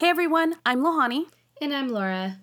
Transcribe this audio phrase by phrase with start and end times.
[0.00, 1.24] Hey everyone, I'm Lohani.
[1.60, 2.38] And I'm Laura.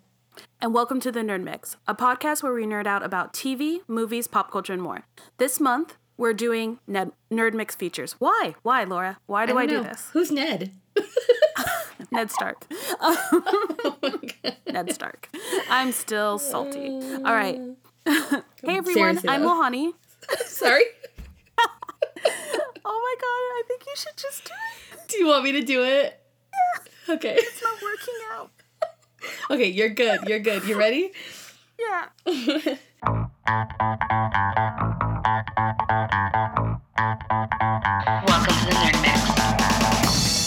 [0.59, 4.27] And welcome to the Nerd Mix, a podcast where we nerd out about TV, movies,
[4.27, 5.05] pop culture, and more.
[5.37, 8.17] This month, we're doing Ned- Nerd Mix features.
[8.19, 8.55] Why?
[8.63, 9.19] Why, Laura?
[9.25, 10.09] Why do I, I do this?
[10.11, 10.73] Who's Ned?
[12.11, 12.65] Ned Stark.
[12.99, 14.19] oh
[14.69, 15.29] Ned Stark.
[15.69, 16.89] I'm still salty.
[16.89, 17.57] All right.
[18.05, 19.93] hey everyone, Seriously, I'm Lohani.
[20.45, 20.83] Sorry.
[21.57, 21.61] oh
[22.83, 24.51] my god, I think you should just do
[24.93, 25.07] it.
[25.07, 26.19] Do you want me to do it?
[26.53, 26.91] Yeah.
[27.07, 27.35] Okay.
[27.37, 28.51] It's not working out.
[29.51, 30.27] okay, you're good.
[30.27, 30.63] You're good.
[30.65, 31.11] You ready?
[31.77, 32.05] Yeah.
[38.25, 40.44] Welcome to the Nerd Mix.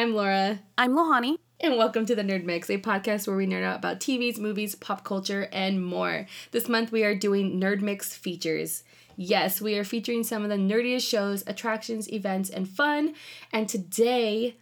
[0.00, 0.60] I'm Laura.
[0.78, 1.36] I'm Lohani.
[1.60, 4.74] And welcome to the Nerd Mix, a podcast where we nerd out about TVs, movies,
[4.74, 6.24] pop culture, and more.
[6.52, 8.82] This month we are doing Nerd Mix features.
[9.14, 13.14] Yes, we are featuring some of the nerdiest shows, attractions, events, and fun.
[13.52, 14.56] And today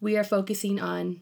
[0.00, 1.20] we are focusing on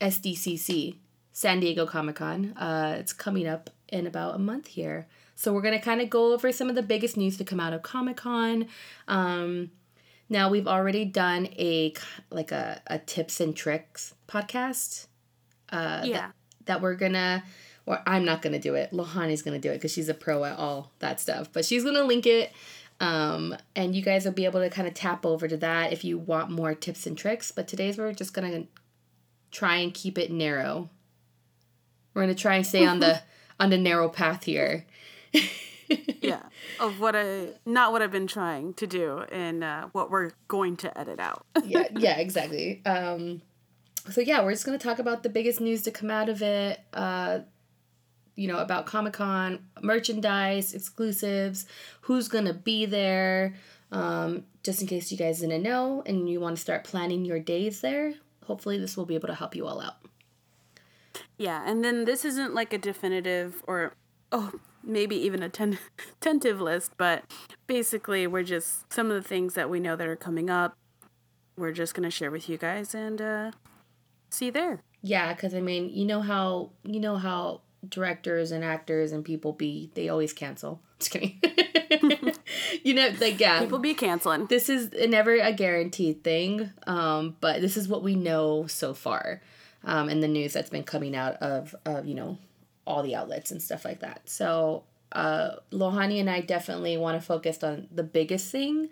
[0.00, 0.96] SDCC,
[1.30, 2.54] San Diego Comic Con.
[2.56, 5.06] Uh, it's coming up in about a month here.
[5.36, 7.60] So we're going to kind of go over some of the biggest news to come
[7.60, 8.66] out of Comic Con.
[9.06, 9.70] Um,
[10.28, 11.94] now we've already done a
[12.30, 15.06] like a, a tips and tricks podcast.
[15.70, 16.12] Uh, yeah.
[16.12, 16.34] That,
[16.66, 17.44] that we're gonna,
[17.86, 18.92] or I'm not gonna do it.
[18.92, 21.52] Lohani's gonna do it because she's a pro at all that stuff.
[21.52, 22.52] But she's gonna link it,
[23.00, 26.04] um, and you guys will be able to kind of tap over to that if
[26.04, 27.50] you want more tips and tricks.
[27.50, 28.64] But today's we're just gonna
[29.50, 30.88] try and keep it narrow.
[32.14, 33.20] We're gonna try and stay on the
[33.60, 34.86] on the narrow path here.
[35.88, 36.42] yeah,
[36.80, 40.76] of what I not what I've been trying to do and uh, what we're going
[40.78, 41.46] to edit out.
[41.64, 42.82] yeah, yeah, exactly.
[42.84, 43.42] Um,
[44.10, 46.80] so yeah, we're just gonna talk about the biggest news to come out of it.
[46.92, 47.40] Uh,
[48.36, 51.66] you know about Comic Con merchandise, exclusives,
[52.02, 53.54] who's gonna be there.
[53.92, 57.38] Um, just in case you guys didn't know and you want to start planning your
[57.38, 58.14] days there,
[58.44, 59.96] hopefully this will be able to help you all out.
[61.36, 63.94] Yeah, and then this isn't like a definitive or
[64.32, 64.52] oh
[64.86, 65.78] maybe even a ten-
[66.20, 67.24] tentative list, but
[67.66, 70.76] basically, we're just some of the things that we know that are coming up.
[71.56, 73.50] We're just gonna share with you guys and uh,
[74.30, 74.80] see there.
[75.02, 79.52] Yeah, because I mean, you know how you know how directors and actors and people
[79.52, 80.80] be they always cancel.
[80.98, 81.40] Just kidding.
[82.82, 84.46] you know, like yeah, people be canceling.
[84.46, 89.42] This is never a guaranteed thing, um, but this is what we know so far,
[89.84, 92.38] um, and the news that's been coming out of of you know
[92.86, 94.28] all the outlets and stuff like that.
[94.28, 98.88] So uh, Lohani and I definitely want to focus on the biggest thing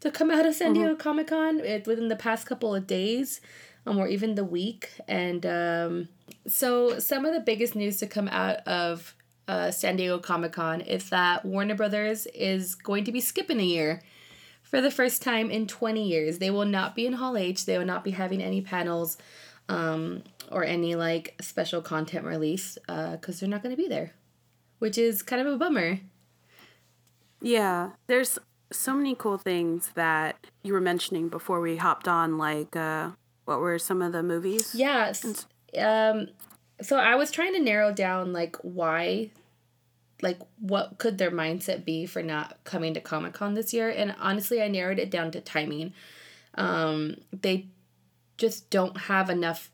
[0.00, 1.00] to come out of San Diego mm-hmm.
[1.00, 3.40] Comic Con within the past couple of days,
[3.86, 4.90] um, or even the week.
[5.08, 6.08] And um,
[6.46, 9.14] so some of the biggest news to come out of
[9.48, 13.64] uh, San Diego Comic Con is that Warner Brothers is going to be skipping a
[13.64, 14.02] year.
[14.62, 17.66] For the first time in 20 years, they will not be in Hall H.
[17.66, 19.16] They will not be having any panels
[19.68, 24.12] um, or any like special content release because uh, they're not going to be there,
[24.78, 26.00] which is kind of a bummer.
[27.40, 28.38] Yeah, there's
[28.72, 32.38] so many cool things that you were mentioning before we hopped on.
[32.38, 33.10] Like, uh,
[33.44, 34.74] what were some of the movies?
[34.74, 35.46] Yes.
[35.78, 36.28] Um,
[36.80, 39.30] so I was trying to narrow down like why,
[40.22, 44.14] like what could their mindset be for not coming to Comic Con this year, and
[44.18, 45.92] honestly, I narrowed it down to timing.
[46.54, 47.66] Um, they
[48.36, 49.70] just don't have enough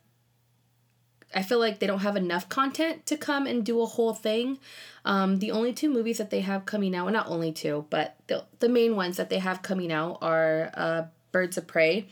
[1.34, 4.58] I feel like they don't have enough content to come and do a whole thing.
[5.04, 8.16] Um, the only two movies that they have coming out, well, not only two, but
[8.26, 11.02] the, the main ones that they have coming out are uh,
[11.32, 12.06] Birds of Prey,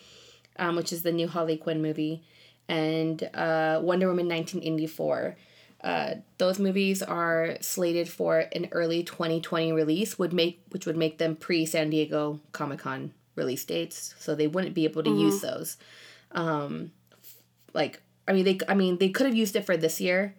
[0.59, 2.23] um, which is the new Harley Quinn movie,
[2.69, 5.37] and uh, Wonder Woman 1984.
[5.83, 11.19] Uh, those movies are slated for an early 2020 release, would make which would make
[11.19, 15.21] them pre San Diego Comic Con release dates, so they wouldn't be able to mm-hmm.
[15.21, 15.79] use those
[16.33, 16.93] um,
[17.75, 20.35] like I mean they I mean they could have used it for this year,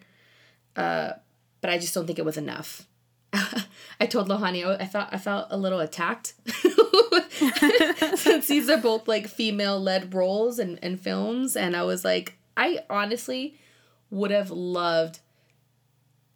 [0.76, 1.12] uh,
[1.60, 2.86] but I just don't think it was enough.
[3.32, 6.34] I told Lohani I thought I felt a little attacked
[8.16, 12.36] since these are both like female led roles and, and films and I was like
[12.56, 13.58] I honestly
[14.10, 15.20] would have loved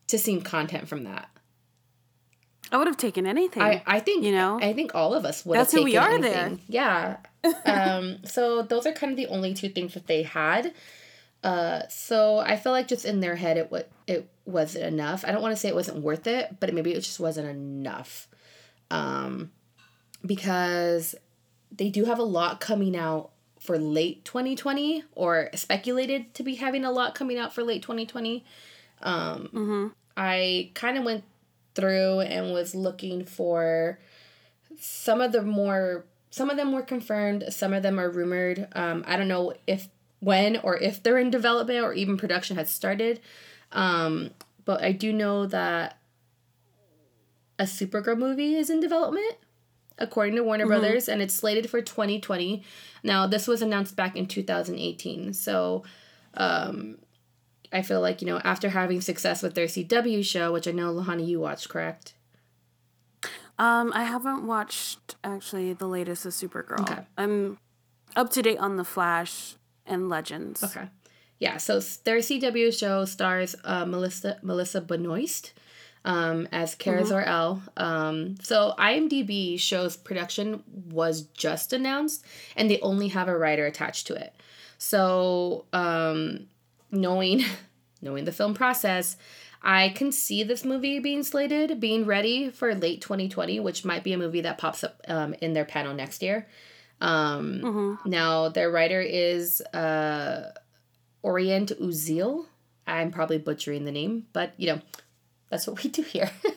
[0.07, 1.29] to seen content from that.
[2.73, 3.63] I would have taken anything.
[3.63, 4.59] I, I think you know.
[4.61, 5.59] I think all of us would.
[5.59, 6.61] That's have taken who we are anything.
[6.69, 7.19] there.
[7.45, 7.55] Yeah.
[7.65, 8.19] um.
[8.25, 10.73] So those are kind of the only two things that they had.
[11.43, 15.25] Uh, so I feel like just in their head it what it wasn't enough.
[15.25, 18.29] I don't want to say it wasn't worth it, but maybe it just wasn't enough.
[18.91, 19.53] Um,
[20.25, 21.15] because
[21.71, 23.31] they do have a lot coming out
[23.61, 28.45] for late 2020 or speculated to be having a lot coming out for late 2020.
[29.03, 31.25] Um, I kind of went
[31.77, 34.01] through and was looking for
[34.79, 38.67] some of the more some of them were confirmed some of them are rumored.
[38.73, 39.89] Um, i don't know if
[40.19, 43.21] when or if they're in development or even production has started.
[43.71, 44.31] Um,
[44.65, 45.99] but i do know that
[47.59, 49.37] a supergirl movie is in development
[49.99, 52.63] according to warner brothers and it's slated for 2020
[53.03, 55.83] now this was announced back in 2018 so
[56.35, 56.99] um,
[57.73, 60.93] i feel like you know after having success with their cw show which i know
[60.93, 62.15] Lohani you watched correct
[63.59, 66.81] Um, I haven't watched actually the latest of Supergirl.
[66.81, 67.01] Okay.
[67.17, 67.57] I'm
[68.15, 69.55] up to date on the Flash
[69.87, 70.63] and Legends.
[70.63, 70.89] Okay.
[71.39, 75.53] Yeah, so their CW show stars uh, Melissa Melissa Benoist
[76.05, 77.63] um, as Kara Zor-El.
[77.77, 82.25] Um, so IMDb shows production was just announced,
[82.57, 84.35] and they only have a writer attached to it.
[84.79, 86.47] So um,
[86.91, 87.43] knowing
[88.03, 89.17] knowing the film process,
[89.63, 94.13] I can see this movie being slated, being ready for late 2020, which might be
[94.13, 96.47] a movie that pops up um, in their panel next year.
[97.01, 100.53] Um, Now, their writer is uh,
[101.23, 102.47] Oren Uziel.
[102.87, 104.81] I'm probably butchering the name, but you know,
[105.51, 106.31] that's what we do here.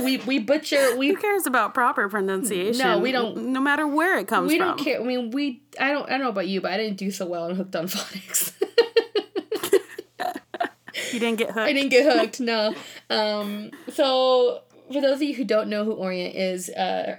[0.00, 2.84] we we butcher we Who cares about proper pronunciation?
[2.86, 4.68] No, we don't- No matter where it comes we from.
[4.68, 5.00] We don't care.
[5.00, 7.26] I mean, we I don't I don't know about you, but I didn't do so
[7.26, 8.52] well on Hooked on Phonics.
[11.12, 11.58] You didn't get hooked.
[11.60, 12.40] I didn't get hooked.
[12.40, 12.74] No.
[13.08, 13.70] Um.
[13.92, 14.62] So
[14.92, 17.16] for those of you who don't know who Oren is, uh,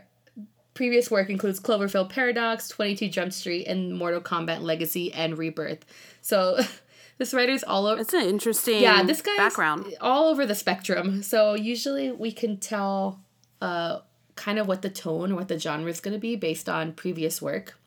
[0.73, 5.85] previous work includes Cloverfield Paradox, Twenty Two Jump Street, and Mortal Kombat Legacy and Rebirth.
[6.21, 6.59] So
[7.19, 8.01] this writer's all over.
[8.01, 9.85] It's an interesting yeah this guy's background.
[10.01, 11.21] all over the spectrum.
[11.21, 13.19] So usually we can tell
[13.61, 13.99] uh
[14.35, 16.93] kind of what the tone or what the genre is going to be based on
[16.93, 17.77] previous work.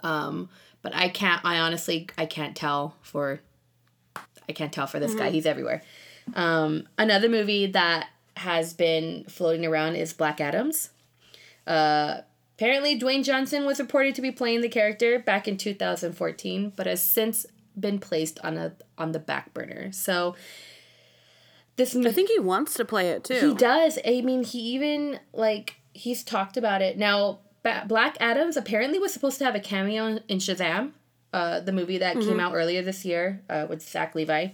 [0.00, 0.48] Um
[0.82, 3.40] but i can't i honestly i can't tell for
[4.48, 5.30] i can't tell for this guy.
[5.30, 5.82] He's everywhere.
[6.34, 10.90] Um another movie that has been floating around is black adams.
[11.66, 12.18] Uh
[12.58, 17.02] apparently dwayne johnson was reported to be playing the character back in 2014 but has
[17.02, 17.46] since
[17.78, 20.34] been placed on a on the back burner so
[21.76, 23.48] this I think he wants to play it too.
[23.48, 23.98] he does.
[24.04, 26.98] I mean, he even like he's talked about it.
[26.98, 30.92] Now, ba- Black Adams apparently was supposed to have a cameo in Shazam,
[31.32, 34.48] uh, the movie that came out earlier this year uh, with Zach Levi,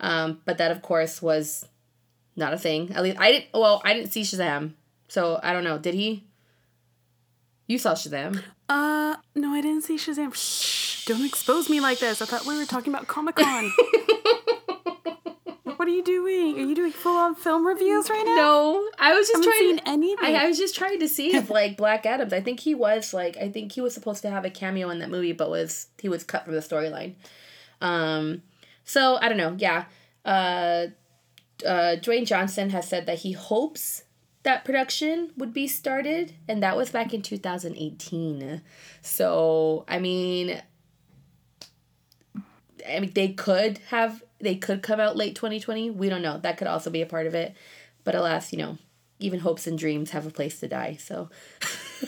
[0.00, 1.66] um, but that of course was
[2.34, 2.90] not a thing.
[2.94, 3.46] At least I didn't.
[3.52, 4.72] Well, I didn't see Shazam,
[5.08, 5.76] so I don't know.
[5.78, 6.24] Did he?
[7.66, 8.42] You saw Shazam.
[8.70, 10.34] Uh, no, I didn't see Shazam.
[10.34, 12.22] Shh, don't expose me like this.
[12.22, 13.72] I thought we were talking about Comic Con.
[15.64, 16.56] what are you doing?
[16.56, 18.34] Are you doing full on film reviews right now?
[18.34, 19.78] No, I was just haven't trying.
[19.78, 20.36] seen anything.
[20.36, 22.32] I, I was just trying to see if like Black Adams.
[22.32, 24.98] I think he was like I think he was supposed to have a cameo in
[25.00, 27.14] that movie, but was he was cut from the storyline.
[27.80, 28.42] Um,
[28.84, 29.56] so I don't know.
[29.58, 29.84] Yeah,
[30.24, 30.86] uh,
[31.66, 34.04] uh, Dwayne Johnson has said that he hopes
[34.42, 38.62] that production would be started, and that was back in two thousand eighteen.
[39.02, 40.62] So I mean,
[42.88, 45.90] I mean they could have they could come out late twenty twenty.
[45.90, 46.38] We don't know.
[46.38, 47.54] That could also be a part of it.
[48.04, 48.78] But alas, you know,
[49.18, 50.98] even hopes and dreams have a place to die.
[51.00, 51.30] So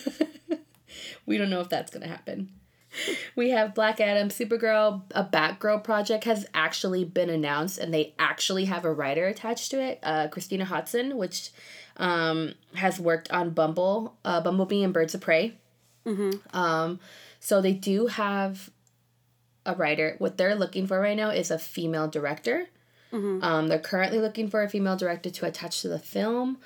[1.27, 2.51] we don't know if that's going to happen.
[3.35, 8.65] We have Black Adam, Supergirl, a Batgirl project has actually been announced, and they actually
[8.67, 11.51] have a writer attached to it, uh, Christina Hodson, which
[11.99, 15.59] um, has worked on Bumble, uh, Bumblebee, and Birds of Prey.
[16.55, 17.01] Um,
[17.39, 18.71] so they do have
[19.67, 20.17] a writer.
[20.19, 22.69] What they're looking for right now is a female director.
[23.43, 26.59] Um, they're currently looking for a female director to attach to the film.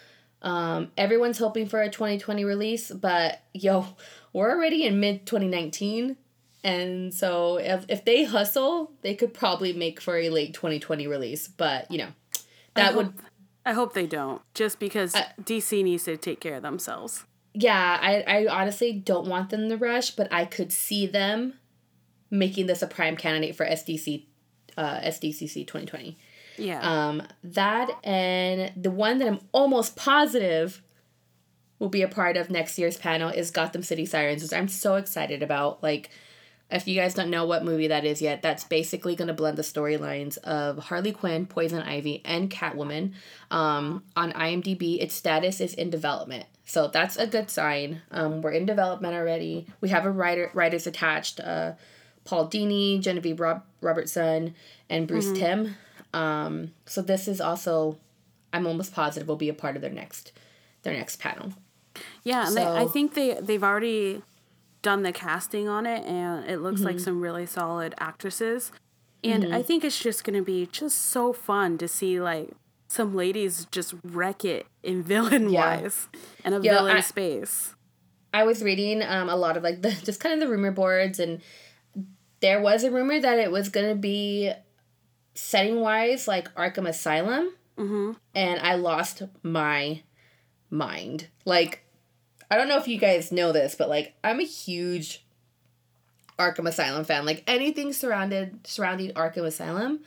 [0.43, 3.87] Um, everyone's hoping for a 2020 release, but yo,
[4.33, 6.17] we're already in mid 2019.
[6.65, 11.47] And so if, if they hustle, they could probably make for a late 2020 release.
[11.49, 12.09] But, you know,
[12.75, 13.15] that would,
[13.65, 17.25] I hope they don't, just because DC needs to take care of themselves.
[17.55, 21.55] yeah, I, I honestly don't want them to rush, but I could see them
[22.31, 24.25] making this a prime candidate for SDC,
[24.77, 26.17] uh, SDCC 2020.
[26.57, 26.81] Yeah.
[26.83, 30.83] Um, that and the one that I'm almost positive
[31.79, 34.97] will be a part of next year's panel is Gotham City Sirens, which I'm so
[34.97, 35.83] excited about.
[35.83, 36.11] Like,
[36.71, 39.59] if you guys don't know what movie that is yet, that's basically going to blend
[39.59, 43.15] the storylines of Harley Quinn, Poison Ivy, and Catwoman.
[43.51, 46.45] Um, on IMDb, its status is in development.
[46.67, 48.03] So that's a good sign.
[48.13, 49.67] Um, we're in development already.
[49.81, 51.41] We have a writer writers attached.
[51.41, 51.73] Uh,
[52.25, 54.55] Paul Dini, Genevieve Rob- Robertson,
[54.89, 55.77] and Bruce Timm.
[56.13, 57.99] Um, so this is also,
[58.53, 60.33] I'm almost positive, will be a part of their next
[60.83, 61.53] their next panel.
[62.25, 64.23] Yeah, and they, I think they they've already
[64.83, 66.87] done the casting on it, and it looks Mm-hmm.
[66.89, 68.73] like some really solid actresses.
[69.23, 69.55] And Mm-hmm.
[69.55, 72.51] I think it's just gonna be just so fun to see like
[72.89, 76.09] some ladies just wreck it in villain wise
[76.45, 77.75] and a Yeah, villain I- space.
[78.33, 81.19] I was reading um, a lot of like the just kind of the rumor boards,
[81.21, 81.41] and
[82.41, 84.53] there was a rumor that it was gonna be
[85.35, 88.13] setting wise like Arkham Asylum, mm-hmm.
[88.35, 90.03] and I lost my
[90.71, 91.29] mind.
[91.45, 91.85] Like,
[92.51, 95.25] I don't know if you guys know this, but like I'm a huge
[96.39, 97.27] Arkham Asylum fan.
[97.27, 100.01] Like anything surrounded surrounding Arkham Asylum,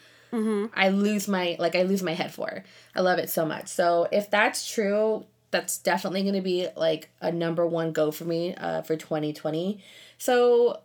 [0.73, 2.63] I lose my like I lose my head for.
[2.95, 3.67] I love it so much.
[3.67, 8.25] So if that's true, that's definitely going to be like a number one go for
[8.25, 9.79] me uh, for 2020.
[10.17, 10.81] So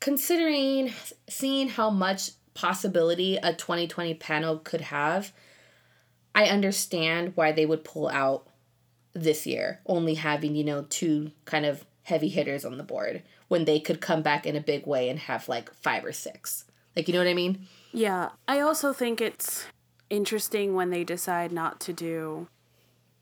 [0.00, 0.92] considering
[1.28, 5.32] seeing how much possibility a 2020 panel could have,
[6.34, 8.46] I understand why they would pull out
[9.12, 13.64] this year, only having, you know, two kind of heavy hitters on the board when
[13.64, 16.64] they could come back in a big way and have like five or six.
[16.96, 17.66] Like, you know what I mean?
[17.92, 19.66] Yeah, I also think it's
[20.08, 22.48] interesting when they decide not to do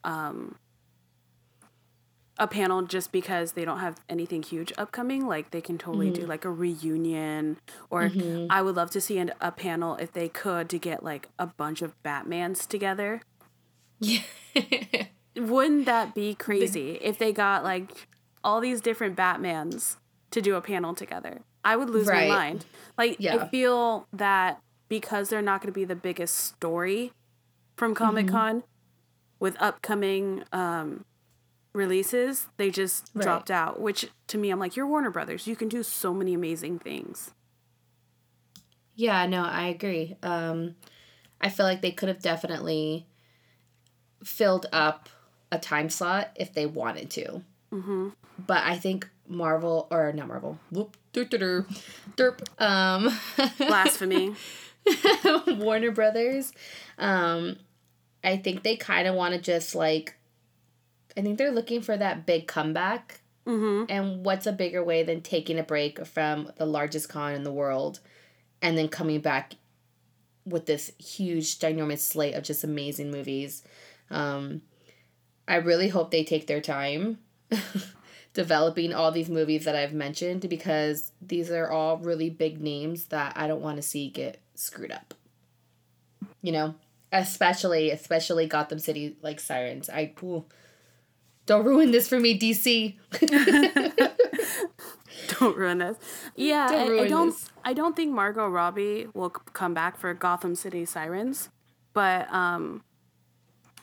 [0.05, 0.55] um
[2.39, 6.25] a panel just because they don't have anything huge upcoming like they can totally do
[6.25, 7.57] like a reunion
[7.91, 8.11] or
[8.49, 11.47] I would love to see an, a panel if they could to get like a
[11.47, 13.23] bunch of Batmans together.
[14.01, 14.23] Yeah.
[15.37, 18.07] Wouldn't that be crazy if they got like
[18.43, 19.97] all these different Batmans
[20.31, 21.41] to do a panel together?
[21.65, 22.29] I would lose Right.
[22.29, 22.67] my mind.
[22.97, 27.13] Like I feel that because they're not going to be the biggest story
[27.77, 28.05] from Mm-hmm.
[28.05, 28.63] Comic Con
[29.39, 31.05] with upcoming um,
[31.79, 33.23] releases, they just Right.
[33.23, 33.81] dropped out.
[33.81, 35.47] Which to me, I'm like, you're Warner Brothers.
[35.47, 37.31] You can do so many amazing things.
[38.95, 40.17] Yeah, no, I agree.
[40.23, 40.75] Um,
[41.41, 43.07] I feel like they could have definitely
[44.25, 45.09] filled up
[45.53, 47.43] a time slot if they wanted to.
[47.73, 48.09] Mm-hmm.
[48.45, 51.67] But I think Marvel or not Marvel, whoop, derp,
[52.61, 53.09] um,
[53.59, 54.35] Blasphemy.
[55.47, 56.53] Warner Brothers,
[56.99, 57.57] um,
[58.25, 60.15] I think they kind of want to just like,
[61.19, 63.21] I think they're looking for that big comeback.
[63.45, 63.85] Mm-hmm.
[63.89, 67.53] And what's a bigger way than taking a break from the largest con in the
[67.53, 67.99] world
[68.63, 69.55] and then coming back
[70.45, 73.65] with this huge, ginormous slate of just amazing movies?
[74.11, 74.63] Um,
[75.49, 77.19] I really hope they take their time
[78.33, 83.33] developing all these movies that I've mentioned because these are all really big names that
[83.35, 85.15] I don't want to see get screwed up.
[86.43, 86.75] You know,
[87.11, 89.89] especially especially Gotham City like Sirens.
[89.89, 90.45] I ooh,
[91.49, 92.95] don't ruin this for me, DC.
[95.41, 95.97] don't ruin this.
[96.37, 97.31] Yeah, Don't I, I don't.
[97.31, 97.49] this.
[97.65, 101.49] I don't think Margot Robbie will come back for Gotham City Sirens,
[101.95, 102.85] but um,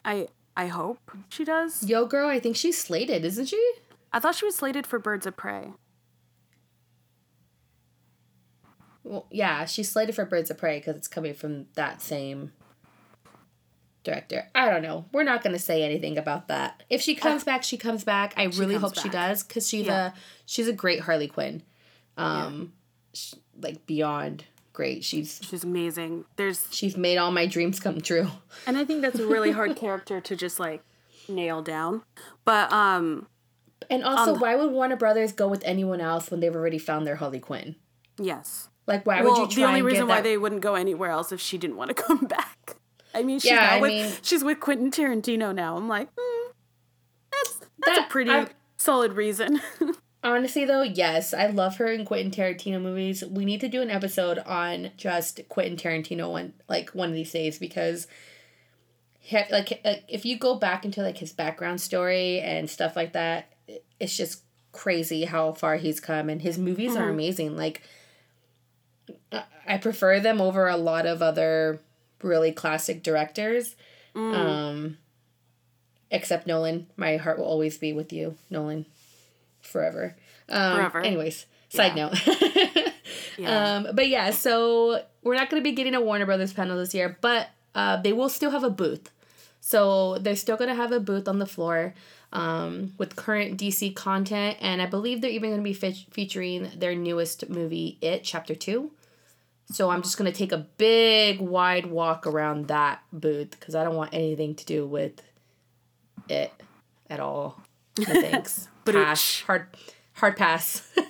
[0.05, 1.84] I I hope she does.
[1.84, 3.72] Yo, girl, I think she's slated, isn't she?
[4.13, 5.69] I thought she was slated for Birds of Prey.
[9.03, 12.51] Well, yeah, she's slated for Birds of Prey because it's coming from that same
[14.05, 14.47] director.
[14.55, 15.05] I don't know.
[15.12, 16.83] We're not gonna say anything about that.
[16.89, 18.33] If she comes back, she comes back.
[18.38, 20.07] I really hope she does because she's Yeah.
[20.07, 20.13] a
[20.45, 21.63] she's a great Harley Quinn.
[22.17, 22.71] Um,
[23.13, 25.03] sh- like beyond great.
[25.03, 26.25] She's She's amazing.
[26.35, 28.27] There's, she's made all my dreams come true.
[28.67, 30.81] and I think that's a really hard character to just like
[31.27, 32.03] nail down.
[32.45, 33.27] But um,
[33.89, 37.15] And also, why would Warner Brothers go with anyone else when they've already found their
[37.17, 37.75] Harley Quinn?
[38.19, 38.69] yes.
[38.88, 41.31] Like, why well, would you try the only reason why they wouldn't go anywhere else
[41.31, 42.75] if she didn't want to come back.
[43.15, 45.77] I mean, she's Yeah, I with mean- she's with Quentin Tarantino now.
[45.77, 46.48] I'm like, mm,
[47.31, 49.62] that's that's That- a pretty I- solid reason.
[50.24, 53.24] Honestly, though, yes, I love her in Quentin Tarantino movies.
[53.24, 57.31] We need to do an episode on just Quentin Tarantino one, like one of these
[57.31, 58.07] days, because,
[59.19, 63.13] he, like, like, if you go back into like his background story and stuff like
[63.13, 63.53] that,
[64.00, 64.41] it's just
[64.72, 67.55] crazy how far he's come, and his movies are amazing.
[67.55, 67.84] Like,
[69.67, 71.79] I prefer them over a lot of other
[72.22, 73.75] really classic directors.
[74.15, 74.98] Um,
[76.10, 78.86] except Nolan, my heart will always be with you, Nolan
[79.62, 80.15] forever.
[80.48, 81.01] Um, Forever.
[81.01, 82.15] Anyways, side note.
[83.38, 83.75] Yeah.
[83.75, 86.93] um, but yeah, so we're not going to be getting a Warner Brothers panel this
[86.93, 89.12] year, but uh, they will still have a booth.
[89.60, 91.93] So they're still going to have a booth on the floor
[92.31, 96.72] um, with current DC content, and I believe they're even going to be fe- featuring
[96.77, 98.89] their newest movie, It Chapter 2.
[99.72, 103.84] So I'm just going to take a big, wide walk around that booth because I
[103.84, 105.22] don't want anything to do with
[106.29, 106.51] it
[107.10, 107.62] at all.
[107.98, 108.67] No thanks.
[108.86, 109.41] pass.
[109.41, 109.67] Hard,
[110.13, 110.88] hard pass.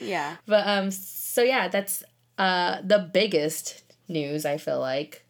[0.00, 0.36] Yeah.
[0.46, 2.02] But um so yeah, that's
[2.36, 5.24] uh the biggest news I feel like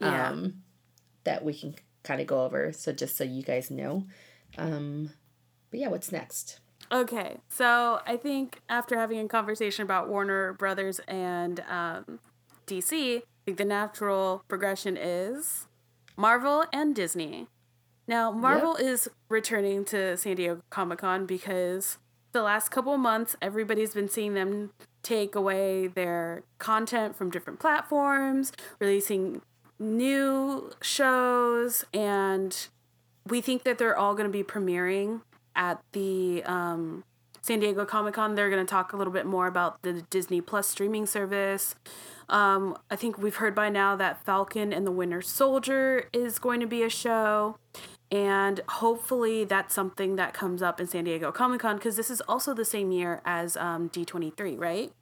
[0.00, 0.28] Yeah.
[0.28, 0.62] um
[1.24, 1.74] that we can
[2.04, 4.06] kind of go over so just so you guys know.
[4.56, 5.10] Um
[5.72, 6.60] but yeah, what's next?
[6.92, 12.20] Okay, so I think after having a conversation about Warner Brothers and um,
[12.66, 15.68] DC, I think the natural progression is
[16.18, 17.46] Marvel and Disney.
[18.06, 21.96] Now, Marvel is returning to San Diego Comic Con because
[22.32, 24.72] the last couple of months, everybody's been seeing them
[25.02, 29.40] take away their content from different platforms, releasing
[29.78, 32.68] new shows, and
[33.26, 35.22] we think that they're all going to be premiering
[35.56, 37.04] at the um,
[37.40, 38.34] San Diego Comic Con.
[38.34, 41.74] They're going to talk a little bit more about the Disney Plus streaming service.
[42.28, 46.60] Um, I think we've heard by now that Falcon and the Winter Soldier is going
[46.60, 47.56] to be a show.
[48.10, 52.20] And hopefully that's something that comes up in San Diego Comic Con because this is
[52.22, 54.92] also the same year as um, D23, right?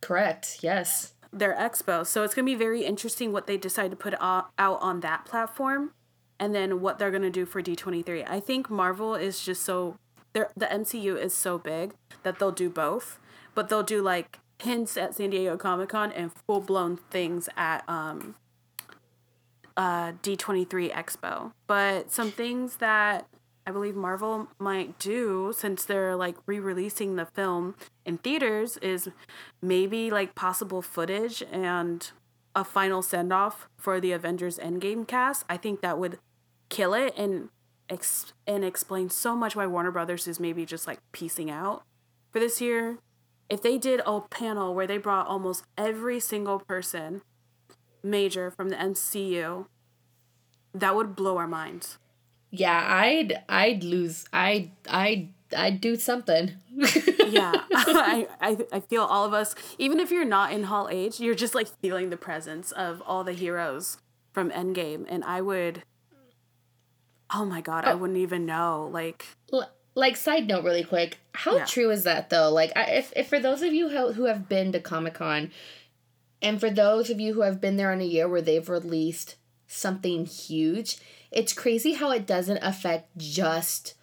[0.00, 0.58] Correct.
[0.60, 1.14] Yes.
[1.32, 2.06] their expo.
[2.06, 5.24] So it's going to be very interesting what they decide to put out on that
[5.24, 5.92] platform
[6.40, 8.28] and then what they're going to do for D23.
[8.28, 9.96] I think Marvel is just so
[10.32, 13.18] the MCU is so big that they'll do both,
[13.54, 18.36] but they'll do like hints at San Diego Comic-Con and full-blown things at um
[19.76, 21.52] uh D23 Expo.
[21.66, 23.26] But some things that
[23.66, 27.74] I believe Marvel might do since they're like re-releasing the film
[28.06, 29.10] in theaters is
[29.60, 32.10] maybe like possible footage and
[32.54, 35.44] a final send-off for the Avengers Endgame cast.
[35.48, 36.18] I think that would
[36.68, 37.48] kill it and
[37.88, 41.82] ex- and explain so much why Warner Brothers is maybe just like piecing out
[42.30, 42.98] for this year.
[43.48, 47.22] If they did a panel where they brought almost every single person
[48.02, 49.66] major from the MCU,
[50.74, 51.98] that would blow our minds.
[52.50, 54.26] Yeah, I'd I'd lose.
[54.32, 56.52] I I I'd do something.
[57.30, 61.20] yeah I, I i feel all of us even if you're not in hall H
[61.20, 63.98] you're just like feeling the presence of all the heroes
[64.32, 65.82] from endgame and i would
[67.32, 67.96] oh my god i oh.
[67.96, 71.64] wouldn't even know like L- like side note really quick how Yeah.
[71.66, 72.50] true is that though?
[72.50, 75.50] Like I, if, if for those of you who, who have been to comic-con
[76.42, 79.36] and for those of you who have been there in a year where they've released
[79.66, 80.98] something huge
[81.30, 83.94] it's crazy how it doesn't affect just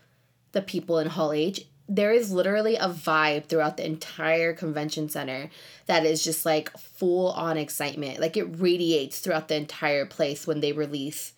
[0.52, 1.66] the people in hall h.
[1.88, 5.50] There is literally a vibe throughout the entire convention center
[5.86, 8.20] that is just like full on excitement.
[8.20, 11.34] Like it radiates throughout the entire place when they release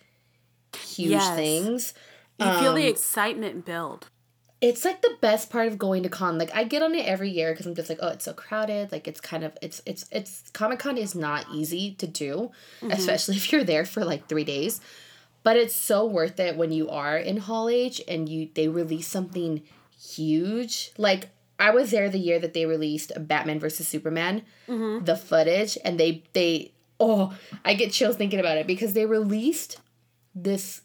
[0.78, 1.34] huge Yes.
[1.36, 1.94] things.
[2.38, 4.08] You feel the Um, excitement build.
[4.60, 7.30] it's like the best part of going to con like i get on it every
[7.30, 10.04] year because i'm just like oh it's so crowded like it's kind of it's it's
[10.10, 12.50] it's comic-con is not easy to do
[12.90, 14.80] especially if you're there for like three days
[15.44, 19.06] but it's so worth it when you are in hall h and you they release
[19.06, 19.62] something
[20.12, 20.90] huge.
[20.98, 25.98] Like i was there the year that they released batman versus superman the footage and
[26.00, 27.32] they they oh
[27.64, 29.78] i get chills thinking about it because they released
[30.42, 30.82] this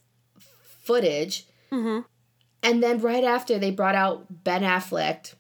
[0.84, 1.46] footage
[2.62, 5.34] and then right after they brought out Ben Affleck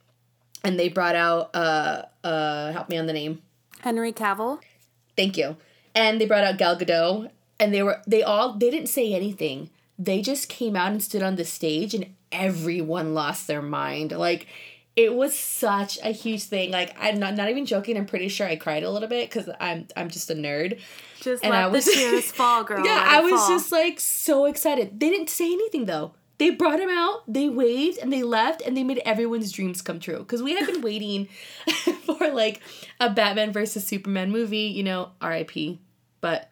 [0.63, 3.41] and they brought out uh uh help me on the name.
[3.81, 4.59] henry cavill
[5.15, 5.57] Thank you.
[5.95, 9.69] And they brought out Gal Gadot and they were they all they didn't say anything.
[9.99, 14.11] They just came out and stood on the stage and everyone lost their mind.
[14.11, 14.47] Like
[14.95, 16.71] it was such a huge thing.
[16.71, 17.97] Like I'm not not even joking.
[17.97, 20.79] I'm pretty sure I cried a little bit cuz I'm I'm just a nerd.
[21.21, 23.49] just And let I was- the tears fall girl Yeah, I was fall.
[23.49, 24.99] just like so excited.
[24.99, 26.13] They didn't say anything though.
[26.39, 29.99] They brought him out, they waved, and they left, and they made everyone's dreams come
[29.99, 30.17] true.
[30.19, 31.27] Because we had been waiting
[32.05, 32.59] for like
[32.99, 35.79] a Batman versus Superman movie, you know, R.I.P.
[36.21, 36.49] But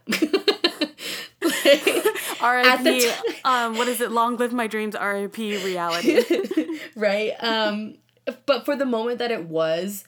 [2.41, 3.12] R.I.P.
[3.43, 4.12] um, what is it?
[4.12, 4.95] Long live my dreams.
[4.95, 5.63] R.I.P.
[5.65, 6.23] Reality.
[6.95, 7.32] right?
[7.39, 7.95] Um,
[8.45, 10.03] but for the moment that it was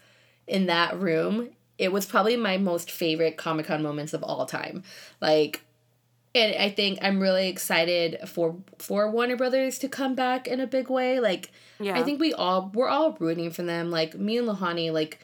[0.48, 4.84] in that room, it was probably my most favorite Comic Con moments of all time.
[5.22, 5.62] Like,
[6.36, 10.68] and I think I'm really excited for for Warner Brothers to come back in a
[10.68, 11.20] big way.
[11.20, 11.98] Like, Yeah.
[11.98, 13.92] I think we all we're all rooting for them.
[13.92, 15.20] Like me and Lohani, like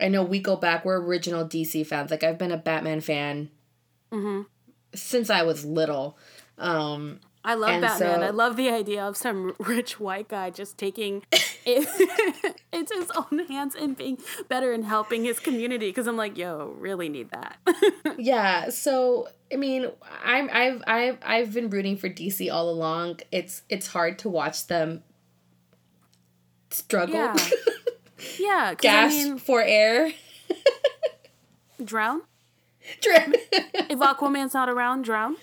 [0.00, 0.84] I know we go back.
[0.84, 2.10] We're original DC fans.
[2.10, 3.50] Like I've been a Batman fan
[4.94, 6.16] since I was little.
[6.58, 8.20] Um, I love And Batman.
[8.20, 11.22] so- I love the idea of some rich white guy just taking
[11.66, 14.16] it into his own hands and being
[14.48, 15.88] better and helping his community.
[15.90, 17.56] Because I'm like, yo, really need that.
[18.16, 19.90] Yeah, so I mean,
[20.24, 23.20] I'm I've I've I've been rooting for DC all along.
[23.32, 25.02] It's it's hard to watch them
[26.70, 27.36] struggle, yeah,
[28.38, 28.70] yeah.
[28.70, 30.12] Because I mean, for air.
[31.84, 32.22] drown.
[33.00, 33.34] Drip.
[33.52, 35.36] If Aquaman's not around, drown.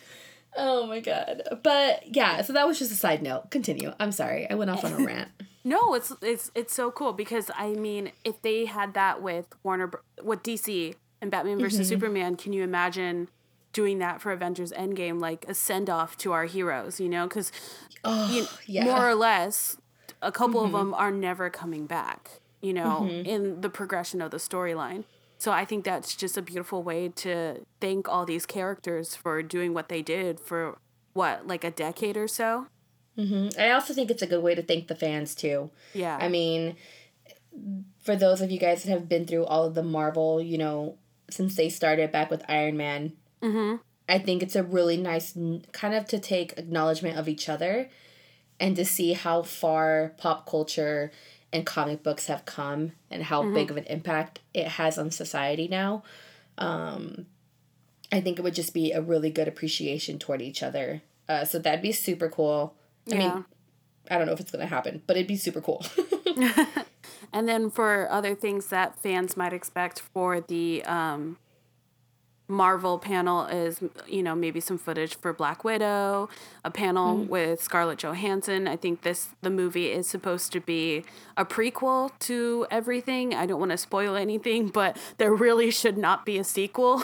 [0.57, 1.43] Oh my god!
[1.63, 3.51] But yeah, so that was just a side note.
[3.51, 3.93] Continue.
[3.99, 5.29] I'm sorry, I went off on a rant.
[5.63, 9.91] No, it's it's it's so cool because I mean, if they had that with Warner,
[10.21, 11.89] with DC and Batman versus Mm-hmm.
[11.89, 13.27] Superman, can you imagine
[13.73, 16.99] doing that for Avengers Endgame, like a send off to our heroes?
[16.99, 17.51] You know, because
[18.03, 18.83] Oh, yeah.
[18.85, 18.89] Mm-hmm.
[18.91, 19.77] more or less,
[20.23, 22.39] a couple of them are never coming back.
[22.61, 25.03] You know, in the progression of the storyline.
[25.41, 29.73] So I think that's just a beautiful way to thank all these characters for doing
[29.73, 30.77] what they did for
[31.13, 32.67] what like a decade or so.
[33.17, 33.59] Mm-hmm.
[33.59, 35.71] I also think it's a good way to thank the fans too.
[35.95, 36.15] Yeah.
[36.21, 36.75] I mean,
[38.03, 40.99] for those of you guys that have been through all of the Marvel, you know,
[41.31, 43.77] since they started back with Iron Man, mm-hmm.
[44.07, 45.35] I think it's a really nice
[45.71, 47.89] kind of to take acknowledgement of each other
[48.59, 51.11] and to see how far pop culture
[51.53, 55.67] and comic books have come and how big of an impact it has on society
[55.67, 56.03] now.
[56.57, 57.25] Um,
[58.11, 61.01] I think it would just be a really good appreciation toward each other.
[61.27, 62.75] Uh, so that'd be super cool.
[63.11, 63.19] I Yeah.
[63.35, 63.45] mean,
[64.09, 65.85] I don't know if it's gonna happen, but it'd be super cool.
[67.33, 71.37] And then for other things that fans might expect for the um,
[72.51, 76.29] Marvel panel is, you know, maybe some footage for Black Widow,
[76.63, 77.29] a panel mm-hmm.
[77.29, 78.67] with Scarlett Johansson.
[78.67, 81.03] I think this the movie is supposed to be
[81.37, 83.33] a prequel to everything.
[83.33, 87.03] I don't want to spoil anything, but there really should not be a sequel.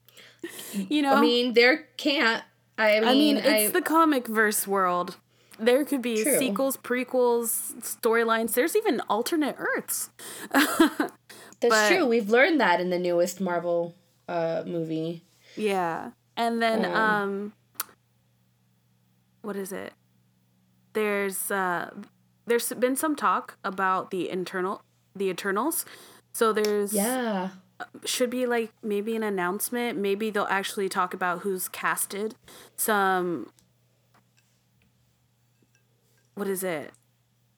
[0.72, 2.44] you know, I mean, there can't.
[2.76, 5.16] I mean, I mean, I- it's the comic verse world.
[5.56, 6.36] There could be True.
[6.36, 8.54] sequels, prequels, storylines.
[8.54, 10.10] There's even alternate Earths.
[10.50, 11.12] that's
[11.60, 12.06] but- true.
[12.06, 13.94] We've learned that in the newest Marvel
[14.28, 15.22] uh, movie.
[15.56, 16.12] Yeah.
[16.36, 17.52] And then Um, um
[19.42, 19.92] what is it?
[20.94, 21.90] There's uh
[22.46, 24.82] there's been some talk about the internal
[25.14, 25.84] the Eternals.
[26.32, 27.50] So there's Yeah.
[28.04, 29.98] should be like maybe an announcement.
[29.98, 32.34] Maybe they'll actually talk about who's casted.
[32.76, 33.50] Some
[36.34, 36.92] what is it?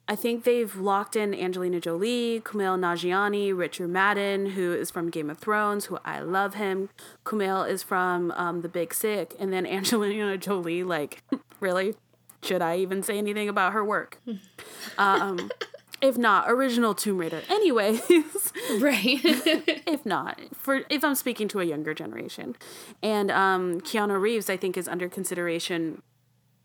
[0.08, 5.28] I think they've locked in Angelina Jolie, Kumail Nanjiani, Richard Madden, who is from Game
[5.30, 6.90] of Thrones, who I love him.
[7.24, 10.84] Kumail is from um, The Big Sick, and then Angelina Jolie.
[10.84, 11.22] Like,
[11.60, 11.94] really,
[12.42, 14.20] should I even say anything about her work?
[14.98, 15.50] um,
[16.00, 17.42] if not, original Tomb Raider.
[17.48, 18.02] Anyways,
[18.78, 19.20] Right.
[19.86, 22.56] if not for if i'm speaking to a younger generation
[23.02, 26.02] and um keanu reeves i think is under consideration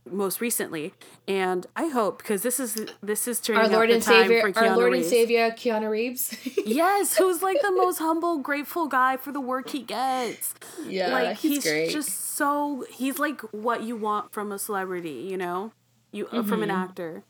[0.09, 0.93] most recently
[1.27, 4.41] and i hope because this is this is turning our Lord the and time Savior,
[4.43, 5.05] our Keanu Lord Reeves.
[5.07, 6.35] and Savior, Keanu Reeves.
[6.65, 10.55] yes who's like the most humble grateful guy for the work he gets
[10.87, 11.91] yeah, like he's, great.
[11.91, 15.71] just so he's like what you want from a celebrity you know
[16.11, 16.77] you uh, from an Mm-hmm.
[16.83, 17.23] actor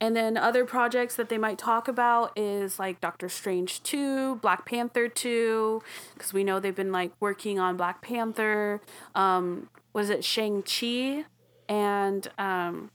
[0.00, 4.64] and then other projects that they might talk about is like Doctor Strange 2, Black
[4.64, 5.82] Panther 2,
[6.14, 8.80] because we know they've been like working on Black Panther.
[9.16, 11.24] Um, was it Shang-Chi?
[11.68, 12.90] And um,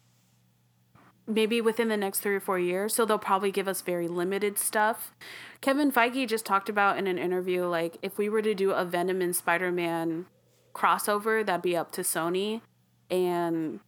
[1.27, 2.93] maybe within the next three or four years.
[2.93, 5.13] So they'll probably give us very limited stuff.
[5.61, 8.83] Kevin Feige just talked about in an interview like if we were to do a
[8.83, 10.25] Venom and Spider Man
[10.73, 12.61] crossover, that'd be up to Sony.
[13.09, 13.79] And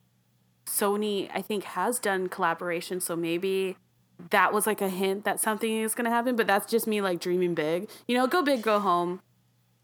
[0.65, 2.99] Sony, I think, has done collaboration.
[2.99, 3.75] So maybe
[4.29, 6.35] that was like a hint that something is going to happen.
[6.35, 7.89] But that's just me like dreaming big.
[8.07, 9.21] You know, go big, go home.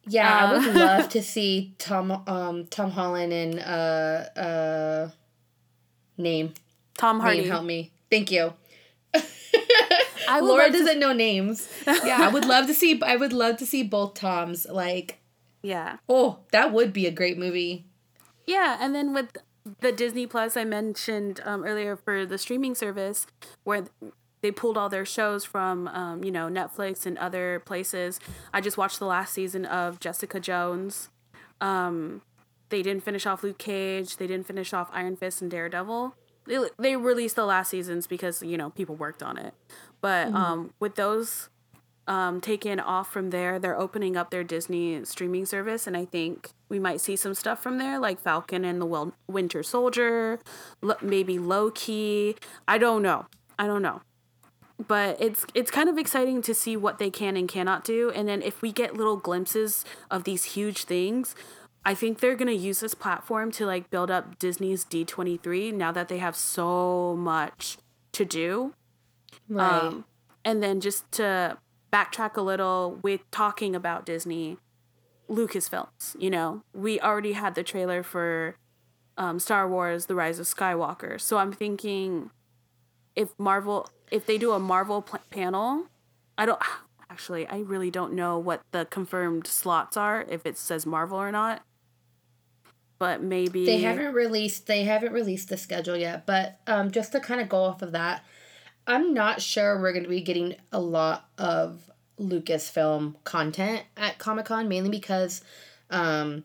[0.07, 5.09] Yeah, I uh, would love to see Tom um Tom Holland and uh uh
[6.17, 6.53] name
[6.97, 7.41] Tom Hardy.
[7.41, 7.91] name help me.
[8.09, 8.53] Thank you.
[10.39, 11.67] Laura doesn't know names.
[11.85, 13.01] Yeah, I would love to see.
[13.01, 14.65] I would love to see both Toms.
[14.69, 15.19] Like,
[15.61, 15.97] Yeah.
[16.07, 17.85] oh, that would be a great movie.
[18.45, 19.37] Yeah, and then with
[19.81, 23.27] the Disney Plus I mentioned um, earlier for the streaming service,
[23.63, 23.85] where
[24.41, 28.19] they pulled all their shows from, um, you know, Netflix and other places.
[28.53, 31.09] I just watched the last season of Jessica Jones.
[31.59, 32.21] Um,
[32.69, 34.17] they didn't finish off Luke Cage.
[34.17, 36.15] They didn't finish off Iron Fist and Daredevil.
[36.47, 39.53] They, they released the last seasons because you know people worked on it,
[40.01, 41.49] but um, with those
[42.07, 46.49] um, taken off from there, they're opening up their Disney streaming service, and I think
[46.67, 50.39] we might see some stuff from there, like Falcon and the Winter Soldier,
[51.01, 52.35] maybe Loki.
[52.67, 53.27] I don't know.
[53.59, 54.01] I don't know.
[54.87, 58.27] But it's it's kind of exciting to see what they can and cannot do, and
[58.27, 61.35] then if we get little glimpses of these huge things,
[61.83, 65.71] I think they're gonna use this platform to like build up Disney's D twenty three
[65.71, 67.77] now that they have so much
[68.13, 68.73] to do.
[69.49, 69.83] Right.
[69.83, 70.05] Um,
[70.45, 71.57] and then just to
[71.91, 74.57] backtrack a little with talking about Disney,
[75.29, 78.55] Lucasfilms, you know, we already had the trailer for
[79.17, 81.19] um, Star Wars: The Rise of Skywalker.
[81.19, 82.31] So I'm thinking,
[83.15, 85.87] if Marvel, if they do a Marvel pl- panel,
[86.37, 86.61] I don't
[87.09, 91.31] actually, I really don't know what the confirmed slots are, if it says Marvel or
[91.31, 91.63] not.
[92.99, 97.19] But maybe They haven't released they haven't released the schedule yet, but um, just to
[97.19, 98.23] kind of go off of that,
[98.85, 104.45] I'm not sure we're going to be getting a lot of Lucasfilm content at Comic
[104.45, 105.41] Con, mainly because,
[105.89, 106.43] um,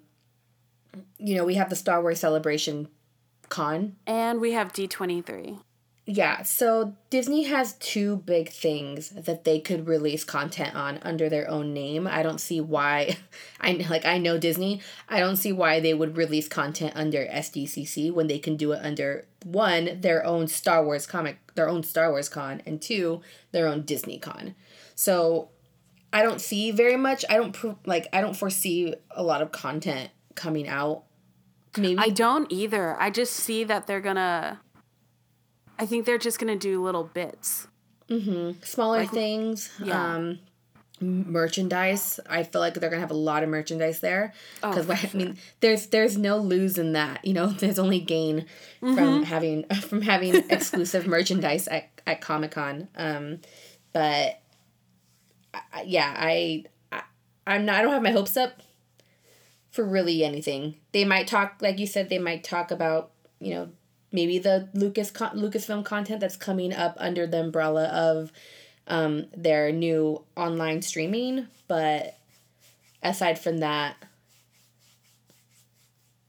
[1.18, 2.88] you know, we have the Star Wars Celebration
[3.50, 3.96] Con.
[4.06, 5.60] And we have D23.
[6.08, 11.50] Yeah, so Disney has two big things that they could release content on under their
[11.50, 12.06] own name.
[12.06, 13.16] I don't see why
[13.60, 14.80] I like I know Disney.
[15.08, 18.84] I don't see why they would release content under SDCC when they can do it
[18.84, 23.66] under one their own Star Wars comic, their own Star Wars con and two their
[23.66, 24.54] own Disney con.
[24.94, 25.48] So
[26.12, 27.24] I don't see very much.
[27.28, 31.02] I don't like I don't foresee a lot of content coming out.
[31.76, 32.96] Maybe I don't either.
[33.00, 34.60] I just see that they're gonna.
[35.78, 37.68] I think they're just gonna do little bits.
[38.62, 39.70] smaller things.
[39.82, 40.14] yeah.
[40.14, 40.38] Um,
[41.00, 42.18] merchandise.
[42.28, 45.10] I feel like they're gonna have a lot of merchandise there Oh, because for I
[45.18, 47.24] mean, there's there's no lose in that.
[47.24, 48.46] You know, there's only gain
[48.80, 52.88] from having from having exclusive merchandise at at Comic Con.
[52.96, 53.40] Um,
[53.92, 54.40] but
[55.72, 57.02] I- yeah, I, I
[57.46, 57.76] I'm not.
[57.76, 58.62] I don't have my hopes up
[59.70, 60.76] for really anything.
[60.92, 63.10] They might talk, like you said, they might talk about
[63.40, 63.68] you know
[64.12, 68.32] maybe the Lucas Lucasfilm content that's coming up under the umbrella of
[68.86, 71.48] um, their new online streaming.
[71.68, 72.16] But
[73.02, 73.96] aside from that,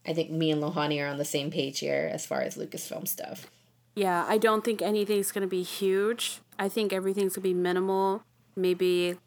[0.05, 3.07] I think me and Lohani are on the same page here as far as Lucasfilm
[3.07, 3.47] stuff.
[3.95, 6.39] Yeah, I don't think anything's gonna be huge.
[6.57, 8.23] I think everything's gonna be minimal,
[8.55, 9.17] maybe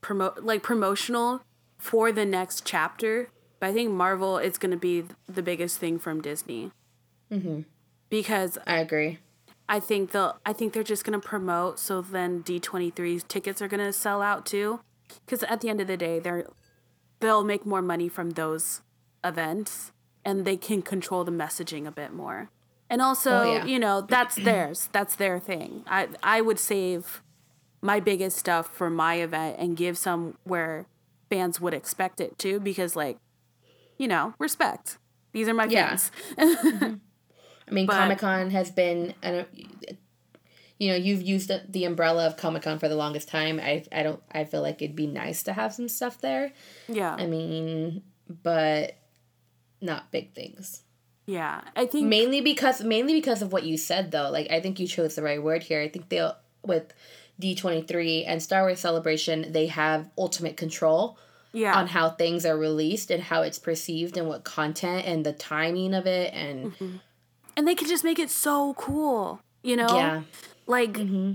[0.00, 1.42] promote like promotional
[1.78, 3.30] for the next chapter.
[3.58, 6.72] But I think Marvel is gonna be the biggest thing from Disney.
[7.32, 7.60] Mm-hmm.
[8.08, 9.18] Because I agree.
[9.68, 13.68] I think they'll I think they're just gonna promote so then D 23s tickets are
[13.68, 14.80] gonna sell out too.
[15.24, 16.46] Because at the end of the day, they're
[17.20, 18.82] they'll make more money from those
[19.22, 19.92] events
[20.24, 22.50] and they can control the messaging a bit more.
[22.88, 23.64] And also, Oh, yeah.
[23.66, 24.88] you know, that's theirs.
[24.92, 25.84] That's their thing.
[25.86, 27.22] I I would save
[27.80, 30.86] my biggest stuff for my event and give some where
[31.30, 33.18] fans would expect it to because like,
[33.98, 34.98] you know, respect.
[35.32, 35.96] These are my Yeah.
[35.96, 36.10] fans.
[37.70, 39.48] I mean, Comic Con has been, I don't,
[40.78, 43.60] you know, you've used the, the umbrella of Comic Con for the longest time.
[43.60, 46.52] I, I don't, I feel like it'd be nice to have some stuff there.
[46.88, 47.14] yeah.
[47.18, 48.02] I mean,
[48.42, 48.96] but
[49.80, 50.82] not big things.
[51.26, 51.60] yeah.
[51.76, 54.30] I think Mainly because, mainly because of what you said though.
[54.30, 55.80] Like, I think you chose the right word here.
[55.80, 56.92] I think they'll with
[57.38, 61.18] D twenty three and Star Wars Celebration, they have ultimate control
[61.52, 61.74] yeah.
[61.74, 65.94] on how things are released and how it's perceived and what content and the timing
[65.94, 66.96] of it and mm-hmm.
[67.60, 69.94] And they can just make it so cool you know?
[69.94, 70.22] Yeah.
[70.66, 71.32] like mm-hmm.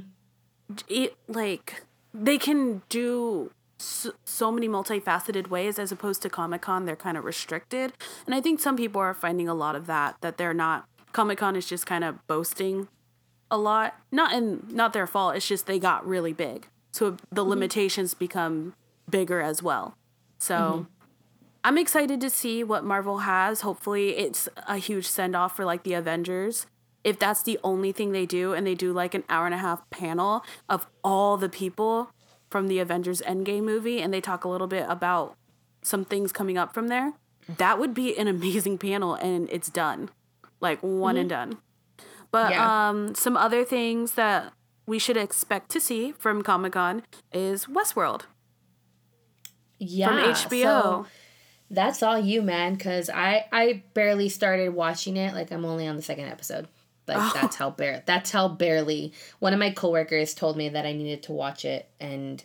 [0.87, 1.83] it like
[2.13, 7.23] they can do so, so many multifaceted ways as opposed to comic-con they're kind of
[7.23, 7.93] restricted.
[8.25, 11.55] And i think some people are finding a lot of that that they're not comic-con
[11.55, 12.87] is just kind of boasting
[13.51, 13.95] a lot.
[14.11, 16.67] Not in not their fault it's just they got really big.
[16.91, 17.49] So the mm-hmm.
[17.51, 18.73] limitations become
[19.09, 19.95] bigger as well.
[20.39, 20.94] So mm-hmm.
[21.65, 23.61] I'm excited to see what Marvel has.
[23.61, 26.67] Hopefully, it's a huge send off for like the Avengers.
[27.03, 29.57] If that's the only thing they do, and they do like an hour and a
[29.57, 32.11] half panel of all the people
[32.51, 35.35] from the Avengers Endgame movie, and they talk a little bit about
[35.81, 37.13] some things coming up from there,
[37.57, 40.09] that would be an amazing panel, and it's done.
[40.61, 41.57] Like one and done.
[42.29, 42.89] But Yeah.
[42.89, 44.53] um, some other things that
[44.85, 47.01] we should expect to see from Comic Con
[47.33, 48.21] is Westworld
[49.79, 50.07] Yeah.
[50.07, 50.61] from HBO.
[50.63, 51.05] so
[51.75, 55.33] that's all you, man, because I, I barely started watching it.
[55.33, 56.67] Like, I'm only on the second episode.
[57.07, 57.31] Like, Oh.
[57.35, 59.13] that's how bare that's how barely.
[59.39, 62.43] One of my coworkers told me that I needed to watch it, and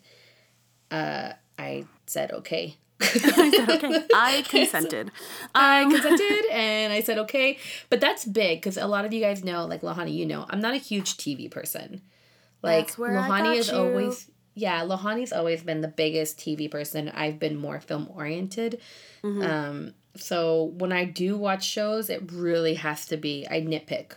[0.90, 2.76] uh, I said, okay.
[3.02, 5.10] I said okay, I consented.
[5.54, 7.58] I Um, consented and I said okay.
[7.88, 10.60] But that's big because a lot of you guys know, like Lohani, you know, I'm
[10.60, 12.02] not a huge TV person.
[12.62, 13.78] Like That's where I got is you.
[13.78, 17.08] always yeah, Lohani's always been the biggest TV person.
[17.08, 18.80] I've been more film oriented.
[19.22, 19.42] Mm-hmm.
[19.42, 24.12] Um, so when I do watch shows, it really has to be I nitpick.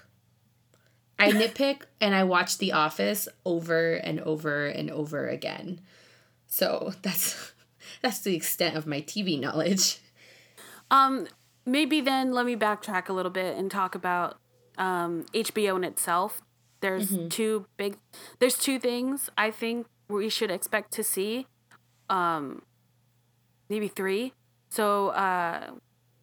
[1.19, 5.81] I nitpick and I watch The Office over and over and over again.
[6.47, 7.53] So that's
[8.01, 9.99] that's the extent of my TV knowledge.
[10.91, 11.27] Um,
[11.65, 14.39] maybe then let me backtrack a little bit and talk about
[14.77, 16.41] um, HBO in itself.
[16.81, 17.97] There's two big,
[18.39, 21.47] there's two things I think we should expect to see.
[22.09, 22.63] Um,
[23.69, 24.33] maybe three.
[24.69, 25.71] So uh,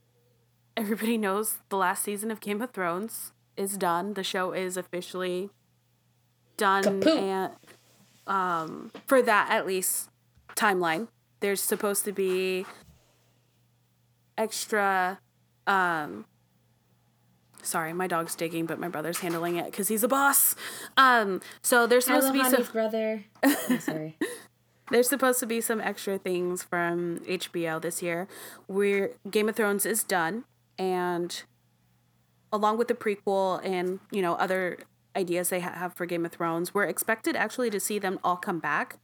[0.77, 4.15] everybody knows the last season of Game of Thrones is done.
[4.15, 5.51] The show is officially
[6.57, 7.53] done, and
[8.27, 10.11] um, for that at least
[10.55, 11.09] timeline,
[11.41, 12.67] there's supposed to be
[14.39, 15.19] extra
[15.67, 16.25] um
[17.63, 20.55] sorry, my dog's digging, but my brother's handling it because he's a boss.
[20.97, 22.53] Um, so there's supposed to be some.
[22.55, 23.25] Lohani's brother.
[23.43, 24.17] I'm sorry.
[24.91, 28.27] There's supposed to be some extra things from HBO this year.
[28.67, 30.45] Where Game of Thrones is done,
[30.79, 31.43] and
[32.53, 34.79] along with the prequel and you know other
[35.17, 38.37] ideas they ha- have for Game of Thrones, we're expected actually to see them all
[38.37, 38.99] come back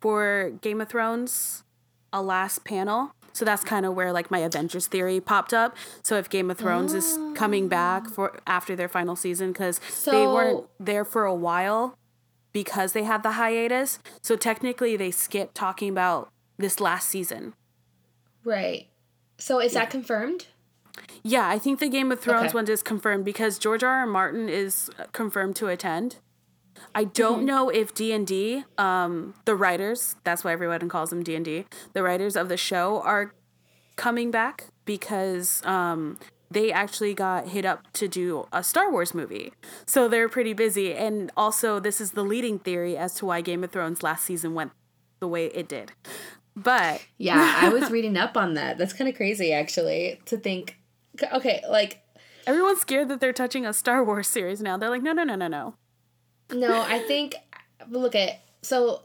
[0.00, 1.64] for Game of Thrones,
[2.12, 3.12] a last panel.
[3.36, 5.76] So that's kind of where like my Avengers theory popped up.
[6.02, 10.26] So if Game of Thrones is coming back for after their final season because they
[10.26, 11.98] weren't there for a while
[12.54, 13.98] because they had the hiatus.
[14.22, 17.52] So technically they skipped talking about this last season.
[18.42, 18.88] Right.
[19.36, 20.46] So is that confirmed?
[21.22, 22.54] Yeah, I think the Game of Thrones Okay.
[22.54, 23.98] one is confirmed because George R.
[24.00, 24.06] R.
[24.06, 26.16] Martin is uh, confirmed to attend.
[26.94, 27.46] I don't Mm-hmm.
[27.46, 31.44] know if D and D, um, the writers, that's why everyone calls them D and
[31.44, 33.34] D, the writers of the show are
[33.96, 36.18] coming back because um,
[36.50, 39.52] they actually got hit up to do a Star Wars movie,
[39.86, 40.94] so they're pretty busy.
[40.94, 44.54] And also, this is the leading theory as to why Game of Thrones last season
[44.54, 44.72] went
[45.20, 45.92] the way it did.
[46.54, 48.78] But Yeah, I was reading up on that.
[48.78, 50.78] That's kind of crazy, actually, to think.
[51.32, 52.00] Okay, like
[52.46, 54.76] everyone's scared that they're touching a Star Wars series now.
[54.76, 55.74] They're like, no, no, no, no, no.
[56.52, 57.34] No, I think
[57.88, 59.02] look at so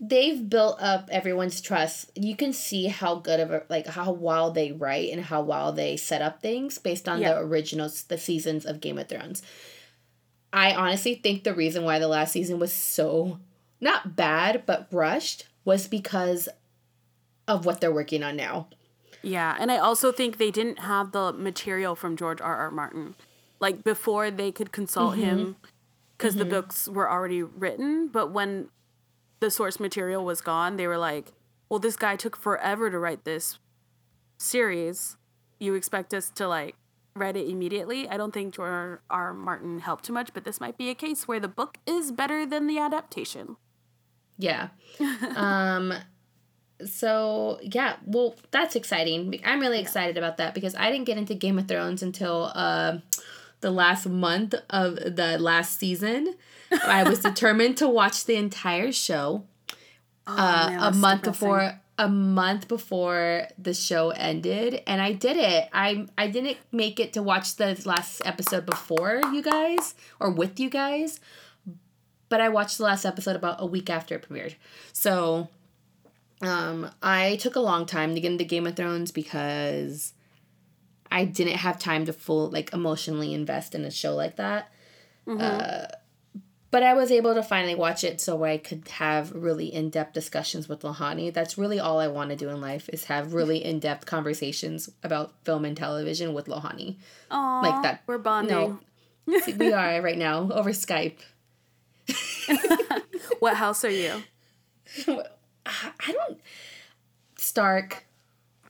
[0.00, 2.10] they've built up everyone's trust.
[2.14, 5.72] You can see how good of a like how well they write and how well
[5.72, 7.34] they set up things based on Yeah.
[7.34, 9.42] the originals the seasons of Game of Thrones.
[10.52, 13.38] I honestly think the reason why the last season was so
[13.80, 16.48] not bad but rushed was because
[17.48, 18.68] of what they're working on now.
[19.22, 22.56] Yeah, and I also think they didn't have the material from George R.
[22.56, 22.70] R.
[22.70, 23.14] Martin.
[23.58, 25.52] Like before they could consult him mm-hmm.
[26.16, 28.68] Because the books were already written, but when
[29.40, 31.32] the source material was gone, they were like,
[31.68, 33.58] "Well, this guy took forever to write this
[34.38, 35.16] series.
[35.58, 36.76] You expect us to like
[37.14, 39.02] write it immediately?" I don't think George R.
[39.10, 39.34] R.
[39.34, 42.46] Martin helped too much, but this might be a case where the book is better
[42.46, 43.56] than the adaptation.
[44.38, 44.68] Yeah.
[45.36, 45.94] um
[46.84, 49.40] so yeah, well that's exciting.
[49.44, 52.98] I'm really excited about that because I didn't get into Game of Thrones until uh,
[53.64, 56.34] the last month of the last season.
[56.86, 59.44] I was determined to watch the entire show
[60.26, 61.30] uh, man, a month depressing.
[61.32, 65.68] before a month before the show ended and I did it.
[65.72, 70.60] I I didn't make it to watch the last episode before you guys or with
[70.60, 71.20] you guys,
[72.28, 74.56] but I watched the last episode about a week after it premiered.
[74.92, 75.48] So
[76.42, 80.12] um I took a long time to get into Game of Thrones because
[81.14, 84.72] I didn't have time to full like emotionally invest in a show like that.
[85.40, 85.86] Uh,
[86.70, 90.12] but I was able to finally watch it so I could have really in depth
[90.12, 91.32] discussions with Lohani.
[91.32, 94.90] That's really all I want to do in life is have really in depth conversations
[95.04, 96.96] about film and television with Lohani.
[97.30, 98.02] Aw, Like that.
[98.08, 98.80] We're bonding.
[99.26, 101.20] No, we are right now over Skype.
[103.38, 104.22] What house are you?
[105.06, 106.40] I don't.
[107.36, 108.06] Stark.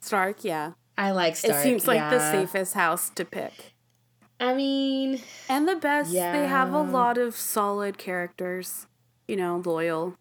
[0.00, 0.72] Stark, yeah.
[0.96, 1.57] I like Stark.
[1.57, 3.74] it seems like the safest house to pick.
[4.40, 6.33] I mean, And the best, Yeah.
[6.33, 8.87] they have a lot of solid characters,
[9.28, 10.16] you know, loyal.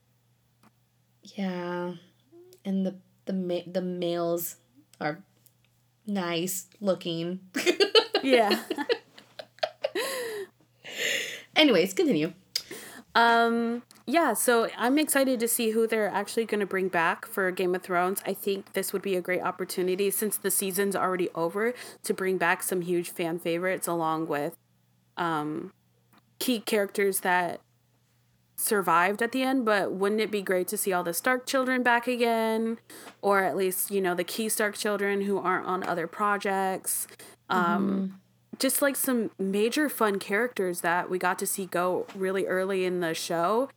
[1.36, 1.94] yeah,
[2.66, 4.58] and the the ma- the males
[5.00, 5.24] are
[6.06, 7.40] nice looking.
[8.22, 8.62] Yeah.
[11.56, 12.34] Anyways, continue.
[13.16, 17.50] Um yeah, so I'm excited to see who they're actually going to bring back for
[17.52, 18.22] Game of Thrones.
[18.26, 21.74] I think this would be a great opportunity since the season's already over
[22.04, 24.58] to bring back some huge fan favorites along with
[25.16, 25.72] um
[26.40, 27.62] key characters that
[28.56, 31.84] survived at the end, but wouldn't it be great to see all the Stark children
[31.84, 32.80] back again?
[33.22, 37.08] Or at least, you know, the key Stark children who aren't on other projects.
[37.50, 38.20] Um,
[38.60, 43.00] Just like some major fun characters that we got to see go really early in
[43.00, 43.70] the show.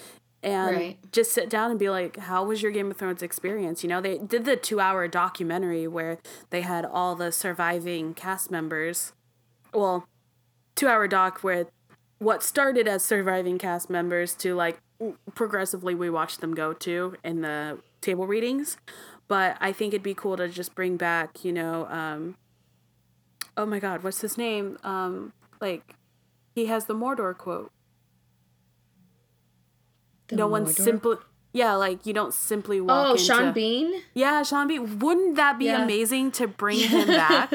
[0.43, 1.12] And Right.
[1.12, 3.83] just sit down and be like, how was your Game of Thrones experience?
[3.83, 6.19] You know, they did the two hour documentary where
[6.51, 9.12] they had all the surviving cast members.
[9.73, 10.07] Well,
[10.77, 11.67] two hour doc where
[12.19, 14.79] what started as surviving cast members to like
[15.35, 18.77] progressively we watched them go to in the table readings
[19.29, 22.35] but i think it'd be cool to just bring back you know um
[23.57, 24.79] oh my god what's his name?
[24.85, 25.95] Um like
[26.55, 27.71] he has the mordor quote.
[30.29, 31.17] The no one simply
[31.53, 34.03] yeah like you don't simply walk Oh, into Sean Bean.
[34.15, 34.99] yeah sean bean.
[34.99, 35.85] Wouldn't that be Yeah.
[35.85, 37.53] amazing to bring him back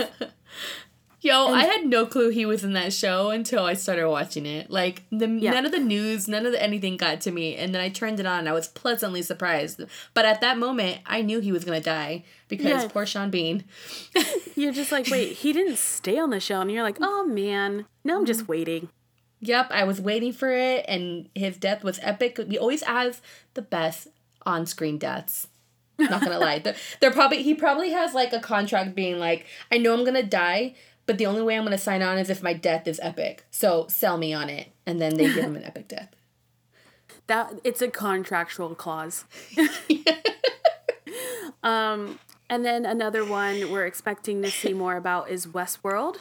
[1.23, 4.71] Yo, I had no clue he was in that show until I started watching it.
[4.71, 5.51] Like the Yeah.
[5.51, 8.19] none of the news, none of the anything got to me, and then I turned
[8.19, 8.39] it on.
[8.39, 9.81] and I was pleasantly surprised.
[10.15, 12.87] But at that moment, I knew he was gonna die because Yeah.
[12.91, 13.65] poor Sean Bean.
[14.55, 17.85] You're just like, wait, he didn't stay on the show, and you're like, oh man,
[18.03, 18.25] no, I'm Mm-hmm.
[18.25, 18.89] just waiting.
[19.41, 22.37] Yep, I was waiting for it, and his death was epic.
[22.49, 23.21] He always has
[23.53, 24.07] the best
[24.45, 25.47] on-screen deaths.
[25.99, 29.77] Not gonna lie, they're, they're probably he probably has like a contract being like, I
[29.77, 30.73] know I'm gonna die,
[31.05, 33.45] but the only way I'm gonna sign on is if my death is epic.
[33.51, 36.09] So sell me on it, and then they give him an epic death.
[37.27, 39.23] That it's a contractual clause.
[41.63, 46.17] um, and then another one we're expecting to see more about is Westworld.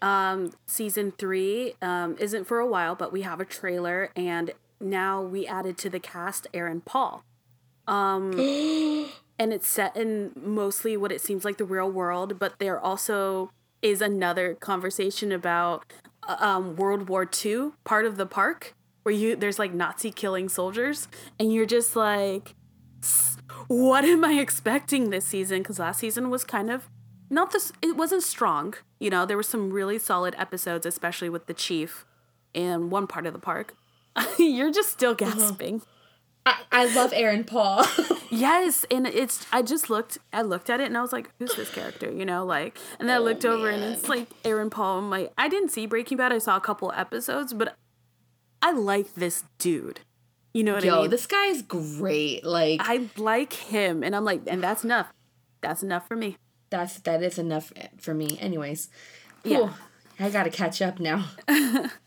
[0.00, 5.22] Um, season three um, isn't for a while, but we have a trailer, and now
[5.22, 7.24] we added to the cast Aaron Paul.
[7.86, 8.32] Um,
[9.38, 13.50] and it's set in mostly what it seems like the real world, but they're also
[13.82, 15.92] is another conversation about
[16.26, 20.48] uh, um, World War II, part of the park, where you there's like Nazi killing
[20.48, 21.08] soldiers,
[21.38, 22.54] and you're just like,
[23.66, 25.58] what am I expecting this season?
[25.58, 26.88] Because last season was kind of
[27.28, 27.72] not this.
[27.82, 28.74] It wasn't strong.
[29.00, 32.04] You know, there were some really solid episodes, especially with the chief
[32.54, 33.74] in one part of the park.
[34.38, 35.82] you're just still gasping.
[36.44, 37.84] I, I love Aaron Paul.
[38.34, 41.54] Yes, and it's I just looked I looked at it and I was like, who's
[41.54, 42.10] this character?
[42.10, 45.00] You know, like and then I looked over and it's like Aaron Paul.
[45.00, 47.76] I'm like, I didn't see Breaking Bad, I saw a couple episodes, but
[48.62, 50.00] I like this dude.
[50.54, 51.10] You know what I Yo, mean?
[51.10, 52.42] this guy is great.
[52.44, 55.12] Like I like him and I'm like, and that's enough.
[55.60, 56.38] That's enough for me.
[56.70, 58.38] that's that is enough eh, for me.
[58.40, 58.88] Anyways,
[59.44, 59.74] Yeah.
[60.18, 61.26] I gotta catch up now.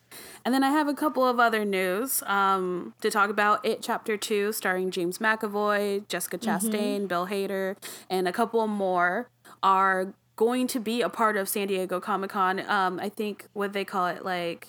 [0.45, 3.65] And then I have a couple of other news um, to talk about.
[3.65, 7.75] It Chapter 2, starring James McAvoy, Jessica Chastain, Bill Hader,
[8.11, 9.27] and a couple more
[9.63, 12.59] are going to be a part of San Diego Comic Con.
[12.69, 14.67] Um, I think what they call it, like,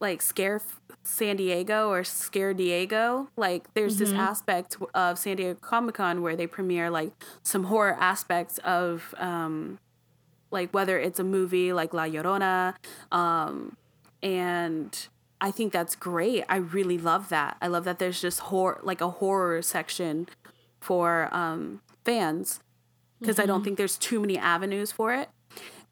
[0.00, 0.62] like Scare
[1.02, 3.28] San Diego or Scare Diego.
[3.36, 7.12] Like, there's this aspect of San Diego Comic Con where they premiere, like,
[7.42, 9.14] some horror aspects of.
[9.18, 9.78] Um,
[10.50, 12.74] like whether it's a movie like La Llorona,
[13.12, 13.76] um,
[14.22, 15.08] and
[15.40, 16.44] I think that's great.
[16.48, 17.56] I really love that.
[17.60, 20.28] I love that there's just horror, like a horror section
[20.80, 22.60] for um, fans,
[23.20, 25.28] because I don't think there's too many avenues for it,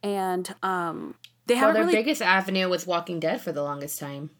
[0.02, 1.14] and um,
[1.46, 4.30] they Well, haven't their really biggest avenue was Walking Dead for the longest time.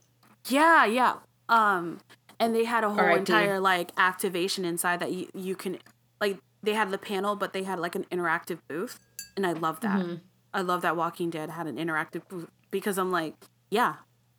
[0.49, 1.15] Yeah, yeah.
[1.49, 2.01] Um,
[2.41, 3.19] and they had a whole R.I.P..
[3.21, 5.79] entire like activation inside that you you can
[6.21, 8.99] like they had the panel, but they had like an interactive booth,
[9.37, 10.01] and I love that.
[10.01, 10.15] Mm-hmm.
[10.53, 13.35] I love that Walking Dead had an interactive booth because I'm like,
[13.71, 13.95] yeah,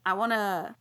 [0.05, 0.75] I wanna,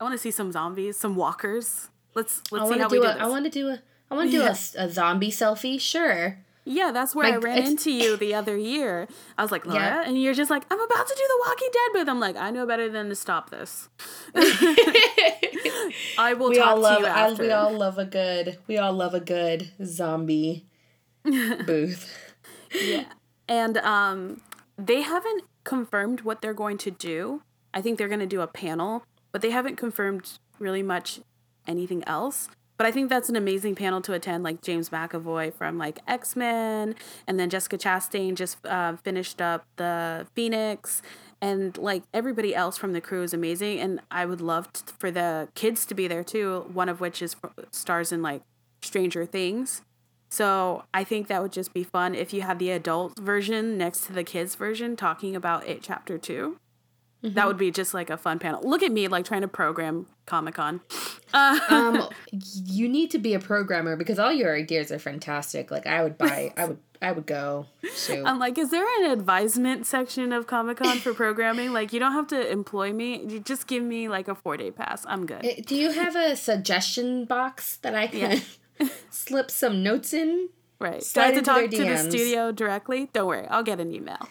[0.00, 1.88] I wanna see some zombies, some walkers.
[2.14, 3.12] Let's let's I see how to we do do a.
[3.14, 3.22] this.
[3.22, 3.82] I want to do a.
[4.10, 4.84] I want to do a Yeah.
[4.84, 5.80] a, zombie selfie.
[5.80, 6.38] Sure.
[6.66, 9.08] yeah, that's where Like, I ran into you the other year.
[9.38, 10.04] I was like, Laura, Yeah.
[10.06, 12.08] and you're just like, I'm about to do the Walking Dead booth.
[12.10, 13.88] I'm like, I know better than to stop this.
[16.18, 16.96] I will we talk all love.
[16.98, 17.42] to you I, after.
[17.42, 18.58] we all love a good.
[18.66, 20.66] We all love a good zombie
[21.24, 22.12] booth.
[22.74, 23.04] Yeah.
[23.48, 24.40] And um
[24.78, 27.42] they haven't confirmed what they're going to do.
[27.74, 31.20] I think they're going to do a panel, but they haven't confirmed really much
[31.66, 32.48] anything else.
[32.76, 36.34] But I think that's an amazing panel to attend, like James McAvoy from like X
[36.34, 36.94] Men,
[37.26, 41.00] and then Jessica Chastain just uh, finished up the Phoenix,
[41.40, 43.78] and like everybody else from the crew is amazing.
[43.78, 44.68] And I would love
[44.98, 46.66] for the kids to be there too.
[46.72, 47.36] One of which is
[47.70, 48.42] stars in like
[48.82, 49.82] Stranger Things.
[50.32, 54.06] So I think that would just be fun if you had the adult version next
[54.06, 56.56] to the kids version talking about it chapter 2
[57.20, 58.62] That would be just like a fun panel.
[58.66, 60.80] Look at me like trying to program Comic Con.
[61.34, 62.10] Um,
[62.66, 65.70] you need to be a programmer because all your ideas are fantastic.
[65.70, 66.52] Like I would buy.
[66.58, 66.78] I would.
[67.00, 67.68] I would go.
[67.96, 68.26] Shoot.
[68.26, 71.72] I'm like, is there an advisement section of Comic Con for programming?
[71.72, 73.24] Like, you don't have to employ me.
[73.26, 75.06] You just give me like a four day pass.
[75.08, 75.42] I'm good.
[75.42, 78.42] Uh, Do you have a suggestion box that I can
[79.10, 80.48] slip some notes in?
[80.78, 81.04] right.
[81.14, 83.08] Do I have to talk to the studio directly?
[83.12, 83.46] Don't worry.
[83.48, 84.28] I'll get an email.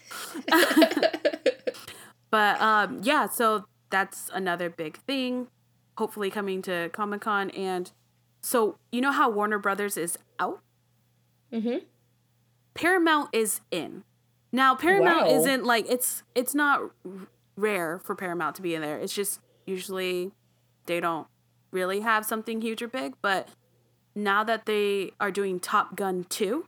[2.30, 5.48] but um, yeah, so that's another big thing.
[5.98, 7.52] Hopefully coming to Comic Con.
[7.52, 7.92] And
[8.42, 10.62] so, you know how Warner Brothers is out?
[11.54, 11.86] Mm-hmm.
[12.74, 14.04] Paramount is in.
[14.52, 15.36] Now Paramount Wow.
[15.36, 16.82] isn't like it's it's not
[17.56, 18.98] rare for Paramount to be in there.
[18.98, 20.32] It's just usually
[20.86, 21.28] they don't
[21.72, 23.48] really have something huge or big, but
[24.16, 26.66] now that they are doing Top Gun 2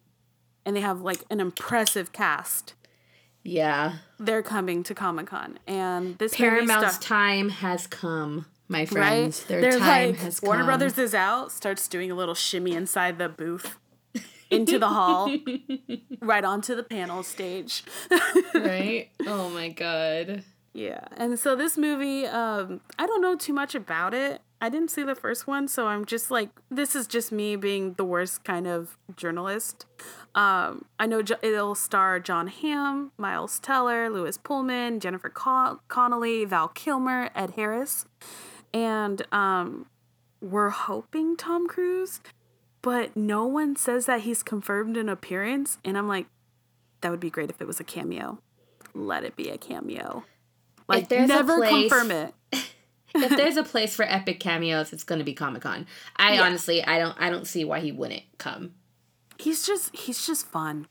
[0.65, 2.73] and they have like an impressive cast,
[3.43, 3.95] Yeah.
[4.19, 8.89] they're coming to Comic-Con and this Paramount's time has come, my right?
[8.89, 9.43] friends.
[9.45, 10.67] Their They're time like has Warner come.
[10.67, 13.77] Brothers is out, starts doing a little shimmy inside the booth.
[14.49, 15.35] into the hall,
[16.21, 17.83] right onto the panel stage.
[18.53, 19.09] right?
[19.27, 20.43] Oh my god.
[20.73, 21.01] Yeah.
[21.17, 24.41] And so this movie, um, I don't know too much about it.
[24.63, 27.95] I didn't see the first one, so I'm just like, this is just me being
[27.95, 29.85] the worst kind of journalist.
[30.35, 36.69] Um, I know it'll star Jon Hamm, Miles Teller, Lewis Pullman, Jennifer Con- Connelly, Val
[36.69, 38.05] Kilmer, Ed Harris,
[38.73, 39.87] and um,
[40.39, 42.21] we're hoping Tom Cruise,
[42.81, 46.27] but no one says that he's confirmed an appearance, and I'm like,
[47.01, 48.39] that would be great if it was a cameo.
[48.93, 50.23] Let it be a cameo.
[50.87, 52.33] Like there's a never confirm it.
[53.15, 55.85] If there's a place for epic cameos, it's gonna be Comic Con.
[56.15, 56.43] I Yeah.
[56.43, 58.73] honestly, I don't, I don't see why he wouldn't come.
[59.39, 60.87] He's just he's just fun.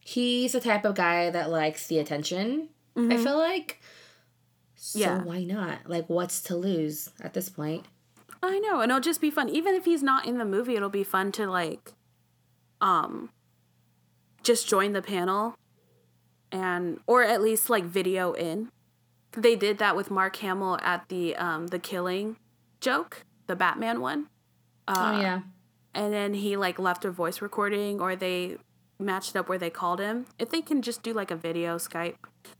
[0.00, 2.68] He's the type of guy that likes the attention.
[2.96, 3.80] I feel like.
[4.74, 5.22] So Yeah.
[5.22, 5.80] why not?
[5.88, 7.86] Like, what's to lose at this point?
[8.42, 9.48] I know, and it'll just be fun.
[9.48, 11.92] Even if he's not in the movie, it'll be fun to like,
[12.80, 13.30] um,
[14.42, 15.54] just join the panel,
[16.52, 18.70] and or at least like video in.
[19.32, 22.36] They did that with Mark Hamill at the um the Killing
[22.80, 24.28] joke, the Batman one,
[24.88, 25.40] oh yeah,
[25.94, 28.56] and then he like left a voice recording, or they
[29.00, 30.26] matched up where they called him.
[30.38, 32.14] If they can just do like a video Skype,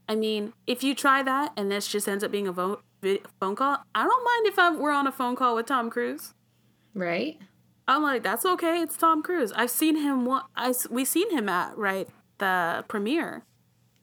[0.07, 3.21] I mean, if you try that and this just ends up being a vo- vi-
[3.39, 6.33] phone call, I don't mind if I'm, we're on a phone call with Tom Cruise.
[6.93, 7.37] right.
[7.87, 8.81] I'm like, that's okay.
[8.81, 9.51] It's Tom Cruise.
[9.53, 10.29] I've seen him.
[10.55, 12.07] I we seen him at right
[12.37, 13.43] the premiere,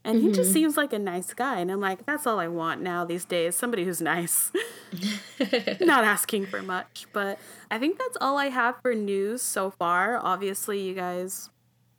[0.07, 1.59] and he just seems like a nice guy.
[1.59, 3.57] And I'm like, that's all I want now these days.
[3.57, 4.53] Somebody who's nice,
[5.81, 7.07] not asking for much.
[7.13, 7.39] But
[7.71, 10.17] I think that's all I have for news so far.
[10.17, 11.51] Obviously, you guys,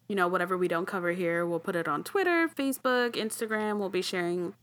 [0.08, 3.78] you know, whatever we don't cover here, we'll put it on Twitter, Facebook, Instagram.
[3.78, 4.53] We'll be sharing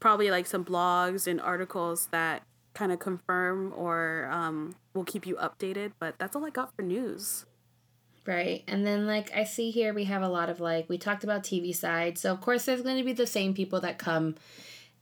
[0.00, 2.42] probably like some blogs and articles that
[2.74, 5.92] kind of confirm or um, will keep you updated.
[6.00, 7.46] But that's all I got for news.
[8.24, 8.62] Right.
[8.68, 11.42] And then like I see here we have a lot of like we talked about
[11.42, 12.18] TV side.
[12.18, 14.36] So of course there's going to be the same people that come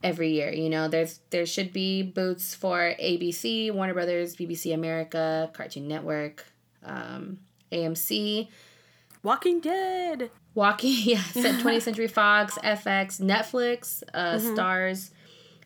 [0.03, 0.87] every year, you know.
[0.87, 6.45] There's there should be booths for ABC, Warner Brothers, BBC America, Cartoon Network,
[6.83, 7.39] um,
[7.71, 8.47] AMC,
[9.23, 10.31] Walking Dead.
[10.53, 15.11] Walking, yes, at 20th Century Fox, FX, Netflix, uh, Starz,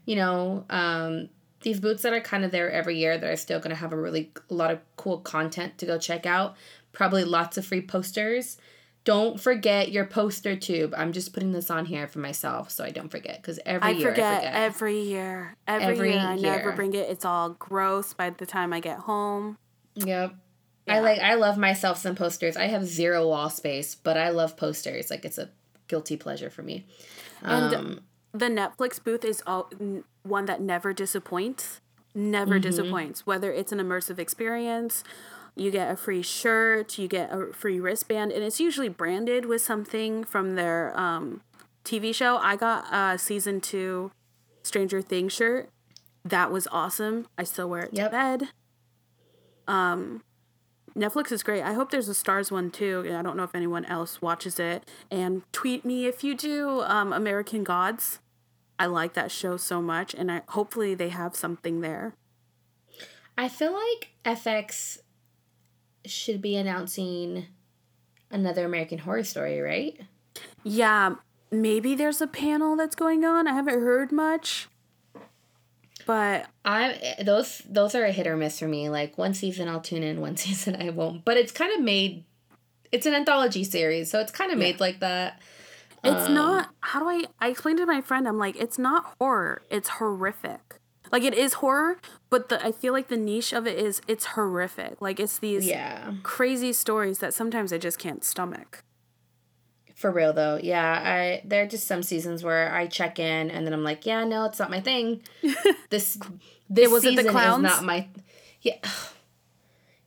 [0.06, 1.30] you know, um,
[1.62, 3.92] these booths that are kind of there every year that are still going to have
[3.92, 6.56] a really a lot of cool content to go check out.
[6.96, 8.58] Probably lots of free posters.
[9.04, 10.96] Don't forget your poster tube.
[10.98, 13.92] I'm just putting this on here for myself so I don't forget because every I
[13.92, 14.56] year forget, I forget.
[14.56, 15.56] every year.
[15.68, 17.08] Every, Every year I never bring it.
[17.10, 19.58] It's all gross by the time I get home.
[19.94, 20.34] Yep.
[20.88, 22.58] I like I love myself some posters.
[22.58, 25.12] I have zero wall space, but I love posters.
[25.12, 25.50] Like it's a
[25.88, 26.88] guilty pleasure for me.
[27.44, 28.00] And Um,
[28.32, 31.80] the Netflix booth is all, n- one that never disappoints.
[32.16, 33.26] Never disappoints.
[33.28, 35.04] Whether it's an immersive experience,
[35.56, 39.62] you get a free shirt, you get a free wristband, and it's usually branded with
[39.62, 41.42] something from their um,
[41.84, 42.38] TV show.
[42.38, 44.12] I got a season two
[44.64, 45.70] Stranger Things shirt.
[46.26, 47.28] That was awesome.
[47.38, 48.12] I still wear it Yep.
[48.12, 48.50] to bed.
[49.68, 50.24] Um,
[50.96, 51.62] Netflix is great.
[51.62, 53.04] I hope there's a Starz one too.
[53.18, 54.90] I don't know if anyone else watches it.
[55.12, 56.82] And tweet me if you do.
[56.82, 58.20] Um, American Gods.
[58.78, 62.14] I like that show so much, and I hopefully they have something there.
[63.38, 64.98] I feel like FX
[66.10, 67.46] should be announcing
[68.32, 70.00] another American Horror Story, right?
[70.64, 71.16] Yeah,
[71.52, 73.48] maybe there's a panel that's going on.
[73.48, 74.68] I haven't heard much,
[76.06, 78.90] but I those those are a hit or miss for me.
[78.90, 81.26] Like one season I'll tune in, one season I won't.
[81.26, 82.24] But it's kind of made.
[82.92, 85.42] It's an anthology series, so it's kind of made like that.
[86.04, 86.70] it's Um, not.
[86.82, 87.26] How do I?
[87.40, 88.28] I explained to my friend.
[88.28, 89.64] I'm like, it's not horror.
[89.70, 90.80] It's horrific.
[91.12, 91.98] Like it is horror,
[92.30, 95.02] but the I feel like the niche of it is it's horrific.
[95.02, 98.84] Like it's these Yeah, crazy stories that sometimes I just can't stomach.
[99.96, 100.60] for real though.
[100.62, 104.06] Yeah, I there are just some seasons where I check in and then I'm like,
[104.06, 105.22] yeah, no, it's not my thing.
[105.90, 106.18] This
[106.70, 107.58] this was it the season clowns?
[107.66, 108.08] is not my.
[108.62, 108.78] Yeah,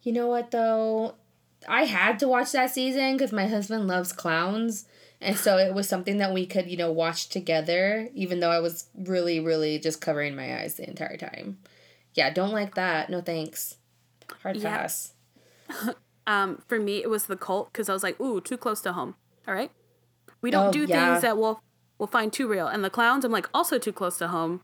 [0.03, 1.15] you know what though,
[1.69, 4.87] I had to watch that season because my husband loves clowns.
[5.21, 8.61] And so it was something that we could, you know, watch together, even though I
[8.61, 11.59] was really, really just covering my eyes the entire time.
[12.15, 13.11] Yeah, don't like that.
[13.11, 13.77] No thanks.
[14.43, 14.77] Hard Yeah.
[14.79, 15.13] pass.
[16.27, 18.93] Um, for me, it was the cult because I was like, ooh, too close to
[18.93, 19.15] home.
[19.49, 19.71] All right,
[20.43, 21.13] we don't Oh, do yeah.
[21.13, 21.63] things that we'll
[21.97, 22.67] we'll find too real.
[22.67, 24.61] And the clowns, I'm like, also too close to home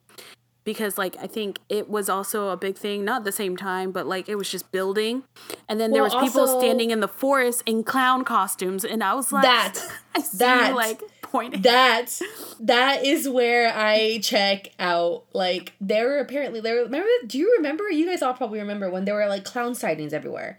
[0.64, 4.06] because like I think it was also a big thing, not the same time, but
[4.06, 5.22] like it was just building,
[5.68, 9.14] and then there Well, was people standing in the forest in clown costumes, and I
[9.14, 9.78] was like, That-
[10.16, 11.62] I see that- you like pointing.
[11.62, 12.18] That
[12.60, 15.24] that is where I check out.
[15.32, 16.76] Like there were apparently there.
[16.76, 17.08] Remember?
[17.26, 17.90] Do you remember?
[17.90, 20.58] You guys all probably remember when there were like clown sightings everywhere.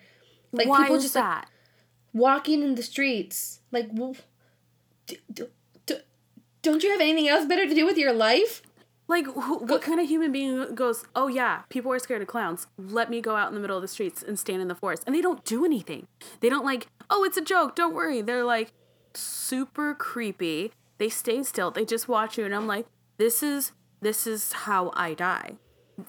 [0.52, 1.50] Like Why people just like that?
[2.14, 3.60] walking in the streets.
[3.72, 4.14] Like, w-
[5.08, 5.44] d- d-
[5.86, 5.96] d-
[6.62, 8.62] don't you have anything else better to do with your life?
[9.08, 12.68] Like, who, what kind of human being goes, oh yeah, people are scared of clowns.
[12.78, 15.04] Let me go out in the middle of the streets and stand in the forest.
[15.06, 16.08] And they don't do anything.
[16.40, 18.22] They don't like, oh, it's a joke, don't worry.
[18.22, 18.72] They're like
[19.14, 20.72] super creepy.
[20.98, 21.72] They stay still.
[21.72, 22.46] They just watch you.
[22.46, 22.88] And I'm like,
[23.18, 25.58] this is, this is how I die.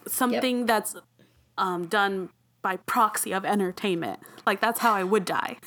[0.07, 0.97] Something that's
[1.59, 2.31] um, done
[2.63, 4.21] by proxy of entertainment.
[4.47, 5.59] Like, that's how I would die.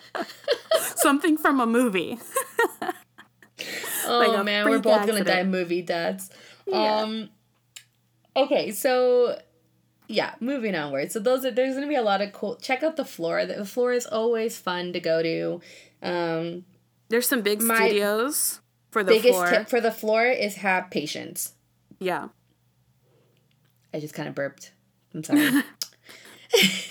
[0.96, 2.18] Something from a movie.
[4.08, 6.30] Oh Like man, we're both gonna die movie dads.
[6.66, 7.00] Yeah.
[7.00, 7.30] Um
[8.36, 9.38] Okay, so
[10.08, 11.10] yeah, moving onward.
[11.12, 13.44] So those are there's gonna be a lot of cool check out the floor.
[13.46, 15.60] The floor is always fun to go to.
[16.02, 16.64] Um
[17.08, 19.22] There's some big studios for the floor.
[19.22, 19.50] biggest floor.
[19.50, 21.54] tip for the floor is have patience.
[21.98, 22.28] yeah.
[23.94, 24.72] I just kind of burped.
[25.14, 25.50] I'm sorry.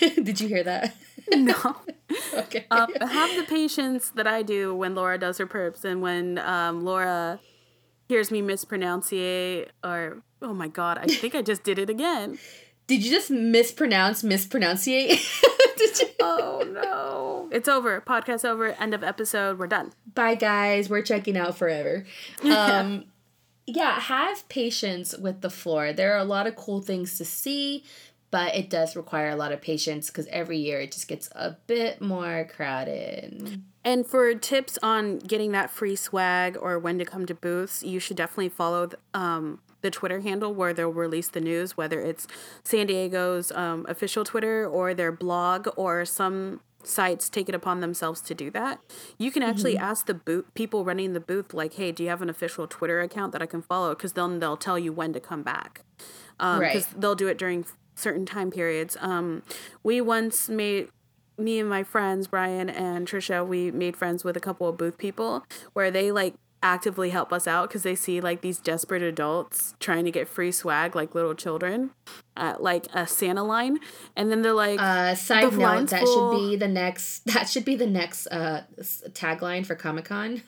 [0.00, 0.94] Did you hear that?
[1.36, 1.76] No.
[2.34, 2.66] okay.
[2.70, 6.84] um, have the patience that I do when Laura does her perps and when um,
[6.84, 7.40] Laura
[8.08, 12.38] hears me mispronounce or oh my god, I think I just did it again.
[12.86, 15.18] Did you just mispronounce mispronunciate?
[15.76, 16.06] Did you?
[16.20, 17.48] Oh no.
[17.50, 18.00] It's over.
[18.00, 18.68] Podcast over.
[18.68, 19.58] End of episode.
[19.58, 19.92] We're done.
[20.14, 22.04] Bye guys, we're checking out forever.
[22.44, 23.06] Um
[23.66, 25.92] yeah, have patience with the floor.
[25.92, 27.82] There are a lot of cool things to see,
[28.30, 31.56] but it does require a lot of patience because every year it just gets a
[31.66, 33.62] bit more crowded.
[33.84, 38.00] And for tips on getting that free swag or when to come to booths, you
[38.00, 42.26] should definitely follow um, the Twitter handle where they'll release the news, whether it's
[42.64, 48.20] San Diego's um, official Twitter or their blog, or some sites take it upon themselves
[48.22, 48.80] to do that.
[49.18, 52.22] You can actually ask the booth people running the booth, like, "Hey, do you have
[52.22, 55.20] an official Twitter account that I can follow?" Because then they'll tell you when to
[55.20, 55.82] come back.
[56.38, 56.72] Um, Right.
[56.72, 57.64] Because they'll do it during
[57.96, 58.96] certain time periods.
[59.00, 59.42] Um,
[59.82, 60.88] we once made
[61.38, 64.96] me and my friends Brian and Trisha, we made friends with a couple of booth
[64.96, 69.74] people where they like actively help us out because they see like these desperate adults
[69.78, 71.90] trying to get free swag like little children
[72.36, 73.78] at like a Santa line,
[74.16, 76.32] and then they're like, Uh side note, that full.
[76.32, 78.62] should be the next that should be the next uh
[79.10, 80.42] tagline for Comic-Con.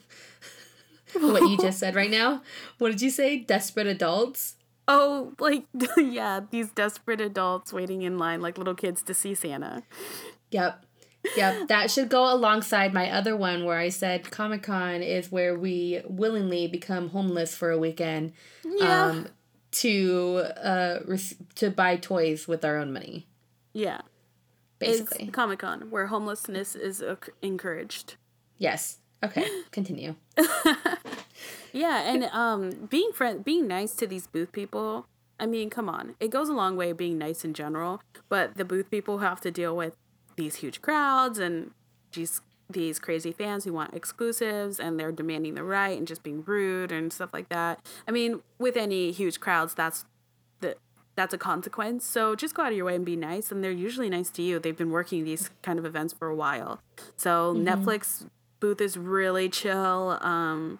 [1.20, 2.42] what you just said right now.
[2.78, 3.38] What did you say?
[3.38, 4.56] Desperate adults?
[4.88, 5.66] "Oh, like
[5.96, 9.82] yeah, these desperate adults waiting in line like little kids to see Santa."
[10.50, 10.84] Yep.
[11.36, 11.68] Yep.
[11.68, 16.00] That should go alongside my other one where I said Comic Con is where we
[16.08, 18.32] willingly become homeless for a weekend
[18.64, 19.28] Yeah, um,
[19.72, 23.26] to uh, rec- to buy toys with our own money,
[23.74, 24.00] yeah.
[24.78, 25.26] basically.
[25.26, 28.14] Comic Con where homelessness is uh, encouraged.
[28.56, 28.98] yes.
[29.22, 29.44] Okay.
[29.72, 30.14] Continue.
[31.72, 35.06] Yeah, and um, being friend, being nice to these booth people.
[35.40, 38.02] I mean, come on, it goes a long way being nice in general.
[38.28, 39.94] But the booth people have to deal with
[40.36, 41.72] these huge crowds and
[42.12, 42.40] these
[42.70, 46.92] these crazy fans who want exclusives and they're demanding the right and just being rude
[46.92, 47.80] and stuff like that.
[48.06, 50.04] I mean, with any huge crowds, that's
[50.60, 50.76] the
[51.16, 52.04] that's a consequence.
[52.04, 53.50] So just go out of your way and be nice.
[53.50, 54.58] And they're usually nice to you.
[54.58, 56.80] They've been working these kind of events for a while.
[57.16, 58.26] So Netflix
[58.60, 60.18] booth is really chill.
[60.20, 60.78] Um,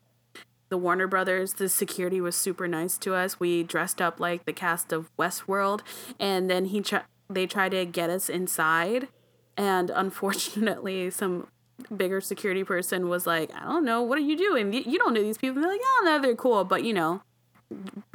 [0.70, 3.40] the Warner Brothers, the security was super nice to us.
[3.40, 5.80] We dressed up like the cast of Westworld,
[6.18, 9.08] and then he tr- they tried to get us inside,
[9.56, 11.48] and unfortunately, some
[11.96, 14.72] bigger security person was like, "I don't know, what are you doing?
[14.72, 17.22] You, don't know these people." And they're like, "Oh, no, they're cool, but you know,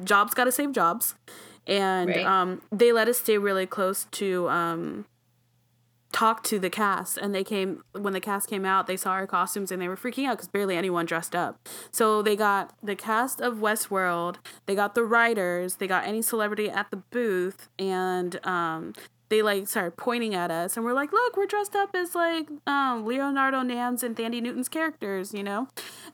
[0.04, 1.16] jobs got to save jobs,"
[1.66, 2.26] and Right.
[2.26, 5.06] um, they let us stay really close to um,
[6.14, 9.26] talk to the cast and they came when the cast came out they saw our
[9.26, 11.68] costumes and they were freaking out because barely anyone dressed up.
[11.91, 14.36] So they got the cast of westworld
[14.68, 18.93] they got the writers they got any celebrity at the booth and um
[19.30, 22.47] they like started pointing at us and we're like look we're dressed up as like
[22.68, 25.68] um leonardo nam's and thandie newton's characters you know?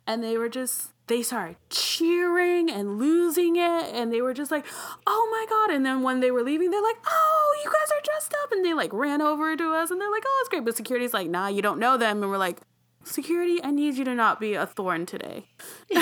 [0.08, 4.66] And they were just they started cheering and losing it and they were just like
[5.06, 5.76] oh my god.
[5.76, 8.52] And then when they were leaving they're like oh you guys are dressed up.
[8.54, 10.64] And they like ran over to us and they're like oh it's great.
[10.64, 12.24] But security's like nah you don't know them.
[12.24, 12.62] And we're like
[13.06, 15.46] security i need you to not be a thorn today.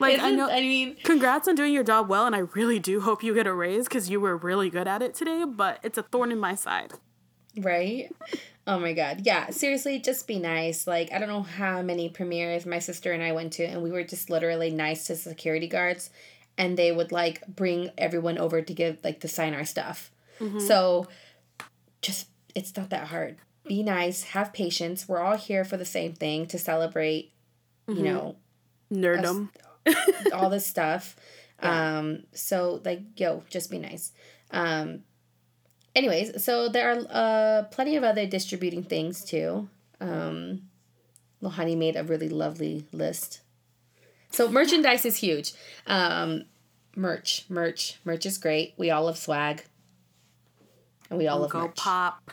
[0.00, 2.78] Like i Isn't- know I mean, congrats on doing your job well and i really
[2.78, 5.80] do hope you get a raise because you were really good at it today but
[5.82, 6.92] it's a thorn in my side.
[7.56, 8.14] Right?
[8.68, 9.22] Oh my god.
[9.24, 10.86] Yeah, seriously, just be nice.
[10.86, 13.90] Like, I don't know how many premieres my sister and I went to, and we
[13.90, 16.10] were just literally nice to security guards,
[16.58, 20.10] and they would like bring everyone over to give like to sign our stuff.
[20.60, 21.08] So
[22.02, 23.38] just it's not that hard.
[23.66, 25.08] Be nice, have patience.
[25.08, 27.32] We're all here for the same thing to celebrate,
[27.88, 28.36] you know,
[28.92, 29.48] nerdum
[30.32, 31.16] all this stuff.
[31.60, 34.12] Um, so like, yo, just be nice.
[34.52, 35.02] Um,
[35.98, 39.68] anyways, so there are uh plenty of other distributing things too.
[40.00, 40.62] Um,
[41.42, 43.40] Lohani made a really lovely list.
[44.30, 45.52] So merchandise is huge.
[45.86, 46.44] Um,
[46.96, 48.74] merch, merch, merch is great.
[48.76, 49.64] We all love swag.
[51.10, 51.76] And we all love Go merch.
[51.76, 52.30] pop.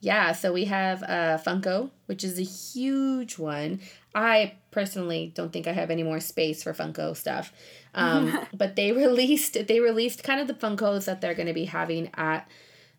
[0.00, 3.80] Yeah, so we have uh, Funko, which is a huge one.
[4.14, 7.52] I personally don't think I have any more space for Funko stuff,
[7.94, 11.64] um, but they released they released kind of the Funkos that they're going to be
[11.64, 12.48] having at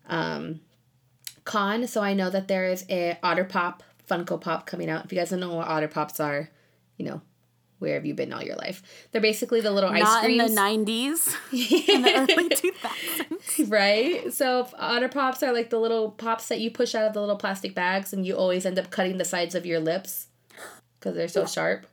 [0.08, 0.60] um,
[1.44, 1.86] con.
[1.86, 5.04] So I know that there is a Otter Pop Funko Pop coming out.
[5.04, 6.50] If you guys don't know what Otter Pops are,
[6.96, 7.22] you know
[7.80, 8.82] where have you been all your life?
[9.10, 11.34] They're basically the little ice Not in the 90s,
[11.88, 13.70] in the early 2000s.
[13.70, 14.32] right?
[14.32, 17.36] So otter pops are like the little pops that you push out of the little
[17.36, 20.28] plastic bags, and you always end up cutting the sides of your lips
[20.98, 21.86] because they're so sharp.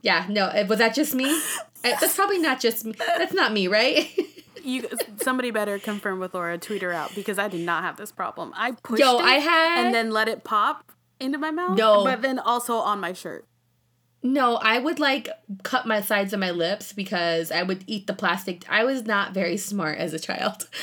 [0.00, 1.30] Yeah, no, uh, was that just me?
[1.30, 1.40] Uh,
[2.00, 2.94] That's probably not just me.
[3.18, 4.10] That's not me, right?
[4.64, 4.88] You,
[5.22, 8.52] somebody better confirm with Laura, tweet her out because I did not have this problem.
[8.56, 11.76] I pushed Yo, it I had- and then let it pop into my mouth.
[11.78, 12.04] No.
[12.04, 13.46] but then also on my shirt.
[14.22, 15.28] no, I would like
[15.62, 18.64] cut my sides of my lips because I would eat the plastic.
[18.68, 20.68] I was not very smart as a child.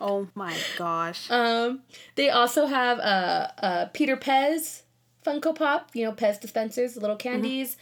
[0.00, 1.30] Oh my gosh.
[1.30, 1.80] Um,
[2.16, 4.82] they also have uh, uh, Peter Pez
[5.24, 7.76] Funko Pop, you know, Pez dispensers, little candies.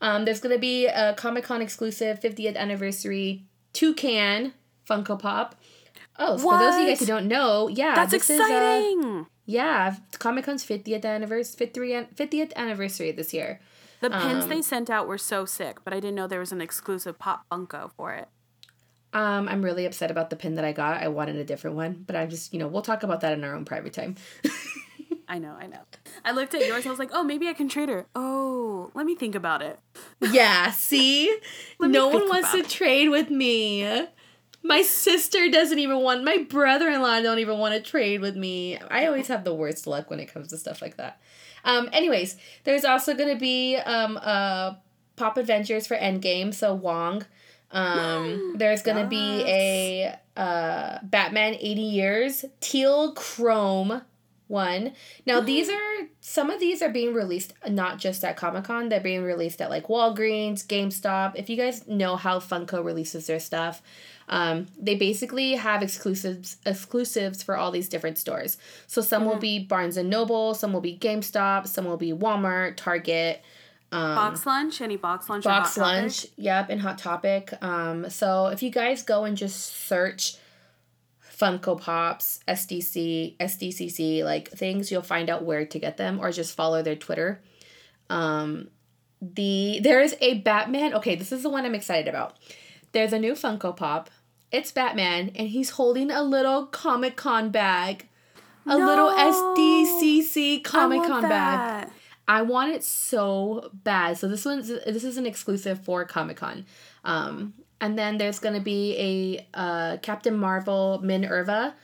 [0.00, 3.44] Um, there's going to be a Comic Con exclusive 50th anniversary
[3.78, 4.54] Toucan
[4.88, 5.54] Funko Pop.
[6.18, 8.42] Oh, so for those of you guys who don't know, yeah, That's this is uh,
[8.42, 9.26] exciting.
[9.46, 13.60] yeah, Comic Con's 50th anniversary, 50th anniversary this year.
[14.00, 16.50] the pins um, they sent out were so sick, but I didn't know there was
[16.50, 18.26] an exclusive pop Funko for it.
[19.12, 21.00] Um, I'm really upset about the pin that I got.
[21.00, 23.44] I wanted a different one, but I'm just, you know, we'll talk about that in
[23.44, 24.16] our own private time.
[25.28, 25.80] I know, I know.
[26.24, 26.86] I looked at yours.
[26.86, 28.06] I was like, oh, maybe I can trade her.
[28.14, 29.78] Oh, let me think about it.
[30.20, 31.36] Yeah, see?
[31.78, 32.68] no one wants to it.
[32.68, 34.06] trade with me.
[34.62, 38.78] My sister doesn't even want my brother-in-law don't even want to trade with me.
[38.90, 41.20] I always have the worst luck when it comes to stuff like that.
[41.64, 44.74] Um anyways, there's also going to be um uh
[45.16, 47.24] Pop Adventures for Endgame, so Wong.
[47.70, 54.02] Um there's going to be a uh Batman 80 years teal chrome
[54.48, 54.92] one.
[55.26, 58.88] Now these are some of these are being released not just at Comic Con.
[58.88, 61.32] They're being released at like Walgreens, GameStop.
[61.36, 63.82] If you guys know how Funko releases their stuff,
[64.28, 68.58] um, they basically have exclusives exclusives for all these different stores.
[68.86, 72.76] So some will be Barnes and Noble, some will be GameStop, some will be Walmart,
[72.76, 73.42] Target.
[73.90, 74.82] box lunch?
[74.82, 75.46] Any box lunch?
[75.46, 76.02] Um, Box Hot Topic?
[76.02, 77.54] Lunch, yep, and Hot Topic.
[77.62, 80.36] Um, so if you guys go and just search
[81.38, 86.56] Funko Pops, SDC, SDCC, like things, you'll find out where to get them, or just
[86.56, 87.40] follow their Twitter.
[88.10, 88.68] Um,
[89.20, 90.94] the there is a Batman.
[90.94, 92.36] Okay, this is the one I'm excited about.
[92.92, 94.10] There's a new Funko Pop.
[94.50, 98.08] It's Batman, and he's holding a little Comic Con bag,
[98.66, 99.56] a little No!
[99.56, 101.88] SDCC Comic Con bag.
[102.26, 104.18] I want it so bad.
[104.18, 106.66] So this one's this is an exclusive for Comic Con.
[107.04, 111.74] Um, and then there's gonna be a uh, Captain Marvel Minn-Erva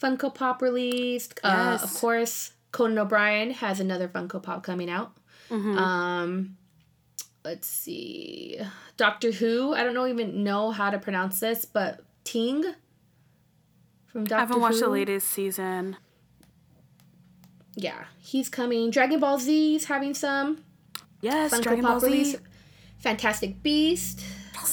[0.00, 1.40] Funko Pop released.
[1.42, 5.12] Uh, of course, Conan O'Brien has another Funko Pop coming out.
[5.50, 5.78] Mm-hmm.
[5.78, 6.56] Um,
[7.44, 8.60] let's see,
[8.96, 9.74] Doctor Who.
[9.74, 12.64] I don't know even know how to pronounce this, but Ting
[14.06, 14.34] from Doctor Who.
[14.34, 15.96] I haven't watched the latest season.
[17.74, 18.90] Yeah, he's coming.
[18.90, 20.64] Dragon Ball Z is having some.
[21.20, 22.06] Yes, Funko Dragon Pop Ball Z.
[22.06, 22.36] release.
[22.98, 24.22] Fantastic Beast.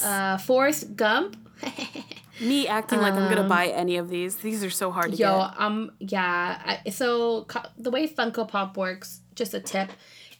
[0.04, 1.38] Uh, Forrest Gump.
[2.42, 4.36] Me acting like I'm gonna buy any of these.
[4.38, 5.62] These are so hard to Um, Yo, get.
[5.62, 6.80] um, yeah.
[6.86, 9.90] I, so co- the way Funko Pop works, just a tip,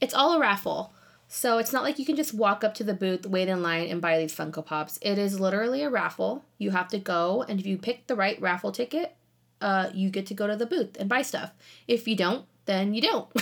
[0.02, 0.94] it's all a raffle.
[1.30, 3.88] So it's not like you can just walk up to the booth, wait in line,
[3.88, 5.00] and buy these Funko Pops.
[5.02, 6.44] It is literally a raffle.
[6.58, 9.16] You have to go, and if you pick the right raffle ticket,
[9.62, 11.52] uh, you get to go to the booth and buy stuff.
[11.88, 13.28] If you don't, then you don't.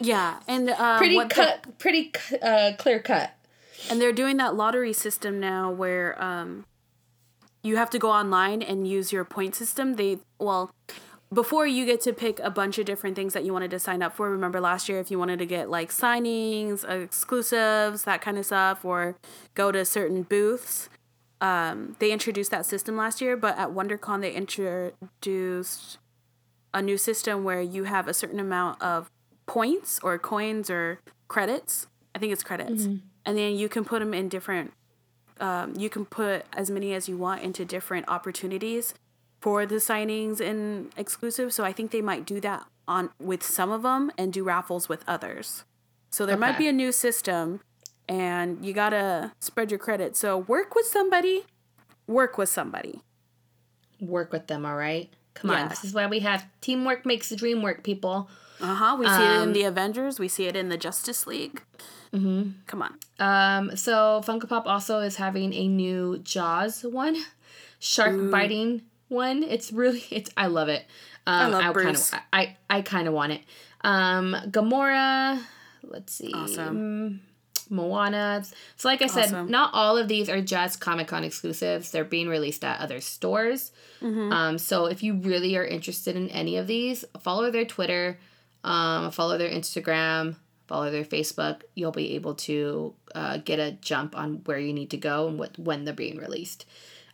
[0.00, 3.32] Yeah, and uh, pretty what the- cut, pretty uh, clear cut.
[3.88, 6.64] And they're doing that lottery system now where um,
[7.62, 9.94] you have to go online and use your point system.
[9.94, 10.70] They well,
[11.32, 14.02] before you get to pick a bunch of different things that you wanted to sign
[14.02, 14.30] up for.
[14.30, 18.84] Remember last year, if you wanted to get like signings, exclusives, that kind of stuff,
[18.84, 19.16] or
[19.54, 20.88] go to certain booths,
[21.40, 23.36] um, they introduced that system last year.
[23.36, 25.98] But at WonderCon, they introduced
[26.74, 29.10] a new system where you have a certain amount of
[29.46, 31.86] points or coins or credits.
[32.14, 32.86] I think it's credits,
[33.30, 34.72] and then you can put them in different.
[35.38, 38.92] Um, you can put as many as you want into different opportunities
[39.40, 41.54] for the signings and exclusives.
[41.54, 44.88] So I think they might do that on with some of them and do raffles
[44.88, 45.62] with others.
[46.10, 47.60] So there might be a new system,
[48.08, 50.16] and you gotta spread your credit.
[50.16, 51.44] So work with somebody.
[52.08, 53.02] Work with somebody.
[54.00, 55.08] Work with them, all right?
[55.34, 55.58] Come on.
[55.58, 55.68] Yeah.
[55.68, 58.28] This is why we have teamwork makes the dream work, people.
[58.60, 58.96] Uh huh.
[58.98, 60.18] We see it in Um, the Avengers.
[60.18, 61.62] We see it in the Justice League.
[62.12, 62.50] Mm-hmm.
[62.66, 62.98] Come on.
[63.18, 67.16] Um, so Funko Pop also is having a new Jaws one,
[67.78, 69.42] shark biting one.
[69.42, 70.84] It's really it's I love it.
[71.26, 72.10] Um, love I Bruce.
[72.10, 73.42] Kind of, I I kind of want it.
[73.82, 75.40] Um, Gamora.
[75.82, 76.32] Let's see.
[76.34, 77.22] Awesome.
[77.70, 78.42] Moana.
[78.76, 79.50] So like I said, Awesome.
[79.50, 81.90] not all of these are just Comic Con exclusives.
[81.90, 83.72] They're being released at other stores.
[84.02, 84.32] Mm-hmm.
[84.32, 88.18] Um, so if you really are interested in any of these, follow their Twitter,
[88.64, 91.62] um, follow their Instagram, follow their Facebook.
[91.74, 95.38] You'll be able to uh, get a jump on where you need to go and
[95.38, 96.66] what when they're being released.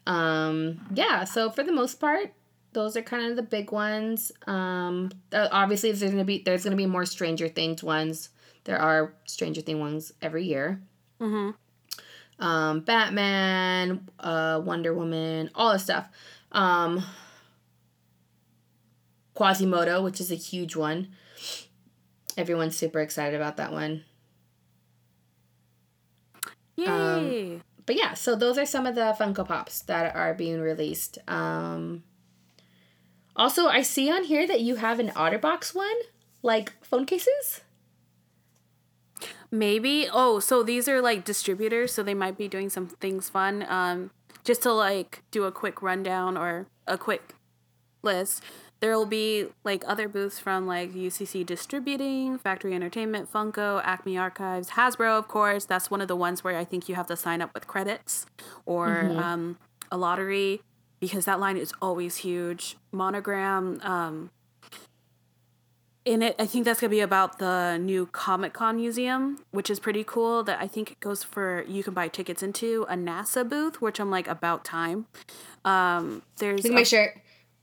[0.07, 1.25] Um, yeah.
[1.25, 2.33] So for the most part,
[2.73, 4.33] those are kind of the big ones.
[4.47, 8.29] Um, uh, obviously, there's gonna be there's gonna be more Stranger Things ones.
[8.67, 10.83] There are Stranger Things ones every year.
[11.21, 12.45] Mm-hmm.
[12.45, 16.09] Um, Batman, uh, Wonder Woman, all this stuff.
[16.51, 17.03] Um,
[19.35, 21.09] Quasimodo, which is a huge one.
[22.37, 24.05] Everyone's super excited about that one.
[26.75, 27.61] Yay!
[27.87, 31.19] But yeah, so those are some of the Funko Pops that are being released.
[31.29, 32.03] Um,
[33.37, 35.95] also, I see on here that you have an OtterBox one,
[36.43, 37.61] like phone cases.
[39.51, 40.09] Maybe.
[40.13, 43.65] Oh, so these are like distributors, so they might be doing some things fun.
[43.69, 44.11] Um,
[44.45, 47.35] just to like do a quick rundown or a quick
[48.03, 48.43] list.
[48.81, 54.71] There will be like other booths from like UCC Distributing, Factory Entertainment, Funko, Acme Archives,
[54.71, 55.65] Hasbro, of course.
[55.65, 58.27] That's one of the ones where I think you have to sign up with credits
[58.67, 59.59] or um,
[59.91, 60.61] a lottery
[61.01, 62.77] because that line is always huge.
[62.93, 64.31] Monogram, um,
[66.07, 69.79] in it, I think that's gonna be about the new Comic Con museum, which is
[69.79, 70.43] pretty cool.
[70.45, 74.01] That I think it goes for you can buy tickets into a NASA booth, which
[74.01, 75.07] I'm like about time.
[75.65, 77.19] Um, there's Look at a- my shirt.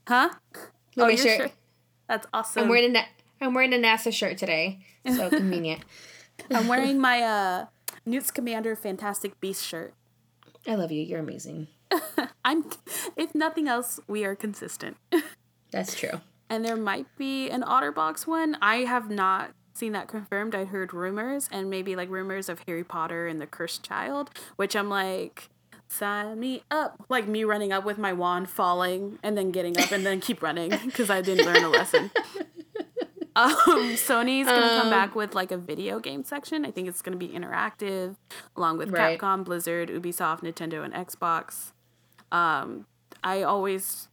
[0.06, 0.28] huh?
[0.54, 1.40] Look at my your shirt.
[1.40, 1.52] shirt.
[2.08, 2.62] That's awesome.
[2.64, 3.04] I'm wearing a Na-
[3.40, 4.78] I'm wearing a NASA shirt today.
[5.10, 5.82] So convenient.
[6.50, 7.66] I'm wearing my uh,
[8.06, 9.94] Newt's Commander Fantastic Beast shirt.
[10.66, 11.02] I love you.
[11.02, 11.68] You're amazing.
[12.44, 12.64] I'm,
[13.16, 14.96] if nothing else, we are consistent.
[15.70, 16.20] That's true.
[16.50, 18.56] And there might be an OtterBox one.
[18.62, 20.54] I have not seen that confirmed.
[20.54, 24.76] I heard rumors and maybe like rumors of Harry Potter and the Cursed Child, which
[24.76, 25.48] I'm like,
[25.88, 27.04] sign me up.
[27.08, 30.42] Like me running up with my wand, falling, and then getting up and then keep
[30.42, 32.10] running because I didn't learn a lesson.
[33.36, 33.50] Um,
[33.96, 36.64] Sony's gonna come Um, back with like a video game section.
[36.64, 38.14] I think it's gonna be interactive,
[38.54, 39.18] along with Right.
[39.18, 41.72] Capcom, Blizzard, Ubisoft, Nintendo, and Xbox.
[42.30, 42.86] Um,
[43.24, 44.08] I always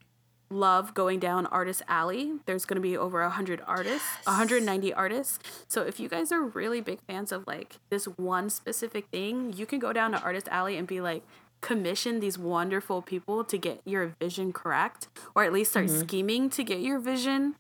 [0.52, 2.34] love going down Artist Alley.
[2.46, 5.40] There's going to be over 100 artists, 190 artists.
[5.68, 9.66] So if you guys are really big fans of like this one specific thing, you
[9.66, 11.24] can go down to Artist Alley and be like
[11.62, 16.64] commission these wonderful people to get your vision correct or at least start scheming to
[16.64, 17.54] get your vision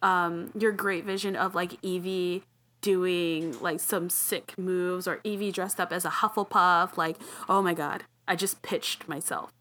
[0.00, 2.44] um your great vision of like Evie
[2.80, 7.74] doing like some sick moves or Evie dressed up as a Hufflepuff like oh my
[7.74, 9.52] god I just pitched myself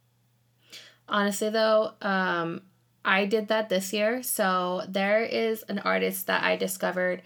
[1.12, 2.62] Honestly, though, um,
[3.04, 4.22] I did that this year.
[4.24, 7.22] So there is an artist that I discovered.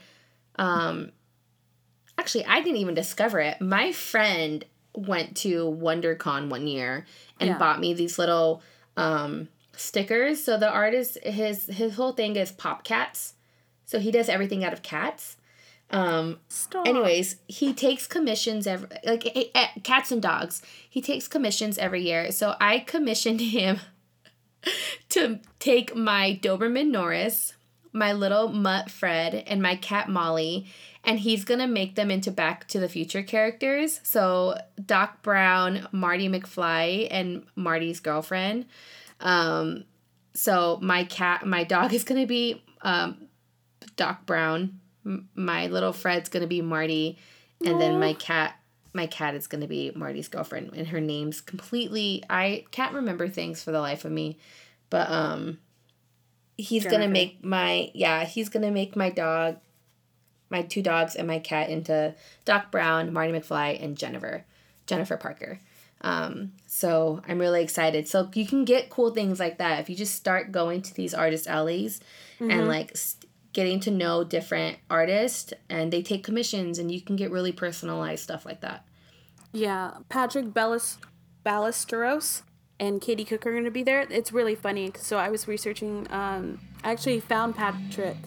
[0.57, 1.11] Um,
[2.17, 3.59] actually, I didn't even discover it.
[3.61, 4.63] My friend
[4.95, 7.05] went to WonderCon one year
[7.39, 7.57] and Yeah.
[7.57, 8.61] bought me these little
[8.95, 10.41] um, stickers.
[10.43, 13.34] So the artist, his his whole thing is pop cats.
[13.86, 15.38] So he does everything out of cats.
[15.91, 16.88] Um, Stop.
[16.88, 20.61] Anyways, he takes commissions every like eh, eh, cats and dogs.
[20.89, 22.32] He takes commissions every year.
[22.32, 23.80] So I commissioned him
[25.09, 27.53] to take my Doberman Norris,
[27.93, 30.68] my little mutt Fred, and my cat Molly,
[31.03, 33.99] and he's gonna make them into Back to the Future characters.
[34.03, 38.66] So Doc Brown, Marty McFly, and Marty's girlfriend.
[39.20, 39.86] Um,
[40.34, 43.28] so my cat, my dog is gonna be um,
[43.95, 44.80] Doc Brown.
[45.05, 47.18] M- my little Fred's gonna be Marty,
[47.63, 48.59] and then my cat,
[48.95, 52.23] my cat is gonna be Marty's girlfriend, and her name's completely.
[52.29, 54.39] I can't remember things for the life of me,
[54.89, 55.59] but um,
[56.57, 59.57] he's gonna make my yeah, he's gonna make my dog,
[60.49, 62.15] my two dogs and my cat into
[62.45, 64.45] Doc Brown, Marty McFly, and Jennifer,
[64.87, 65.59] Jennifer Parker.
[66.01, 68.07] Um, so I'm really excited.
[68.07, 71.13] So you can get cool things like that if you just start going to these
[71.13, 71.99] artist alleys
[72.39, 72.95] and like
[73.55, 78.21] getting to know different artists, and they take commissions, and you can get really personalized
[78.21, 78.85] stuff like that.
[79.53, 80.97] Yeah, Patrick Ballas-
[81.45, 82.41] Ballesteros
[82.81, 84.05] and Katie Cook are going to be there.
[84.09, 84.91] It's really funny.
[84.97, 86.05] So I was researching.
[86.11, 88.17] Um, I actually found Patrick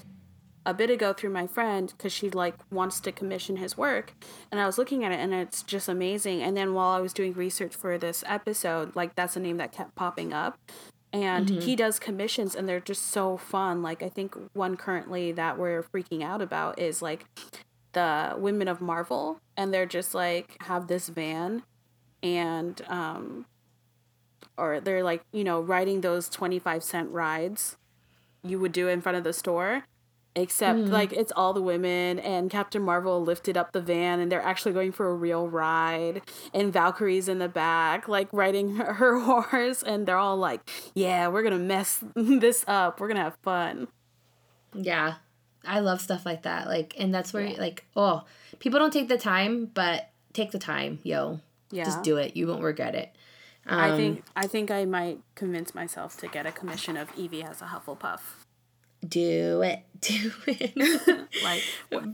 [0.65, 4.15] a bit ago through my friend because she like wants to commission his work,
[4.51, 6.43] and I was looking at it and it's just amazing.
[6.43, 9.73] And then while I was doing research for this episode, like that's a name that
[9.73, 10.59] kept popping up.
[11.13, 13.83] And he does commissions and they're just so fun.
[13.83, 17.25] Like i think one currently that we're freaking out about is like
[17.93, 21.63] the women of marvel and they're just like have this van
[22.23, 23.47] and um
[24.57, 27.77] or they're like you know riding those 25 cent rides
[28.43, 29.85] you would do in front of the store
[30.39, 34.43] except like it's all the women and captain marvel lifted up the van and they're
[34.43, 36.21] actually going for a real ride
[36.55, 40.61] and valkyrie's in the back like riding her, her horse and they're all like
[40.95, 43.89] yeah we're gonna mess this up we're gonna have fun
[44.75, 45.15] Yeah.
[45.67, 46.67] I love stuff like that.
[46.67, 48.23] Like and that's where like oh,
[48.59, 51.41] people don't take the time, but take the time, yo.
[51.71, 52.37] yeah Just do it.
[52.37, 53.15] You won't regret it.
[53.67, 57.43] i Um, think i think i might convince myself to get a commission of evie
[57.43, 58.38] as a hufflepuff
[59.07, 59.83] Do it.
[60.01, 60.77] Do it.
[61.45, 62.05] like what-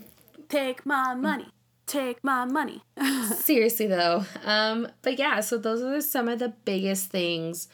[0.49, 1.47] take my money
[1.87, 2.83] take my money
[3.37, 4.25] Seriously though.
[4.45, 7.69] Um, but yeah, so those are some of the biggest things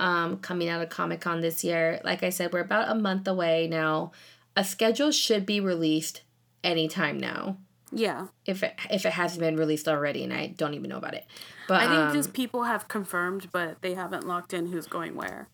[0.00, 2.00] um, coming out of Comic Con this year.
[2.04, 4.12] Like I said, we're about a month away now.
[4.56, 6.22] A schedule should be released
[6.62, 7.56] anytime now.
[7.92, 11.14] yeah If it if it hasn't been released already, and I don't even know about
[11.14, 11.24] it.
[11.66, 15.14] But i think um, just people have confirmed but they haven't locked in who's going
[15.14, 15.48] where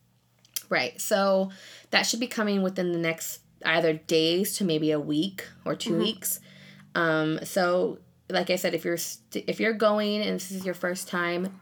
[0.71, 0.99] Right.
[1.01, 1.51] So
[1.91, 5.99] that should be coming within the next either days to maybe a week or 2
[5.99, 6.41] weeks.
[6.95, 7.99] Um, so
[8.31, 11.61] like I said, if you're st- if you're going and this is your first time,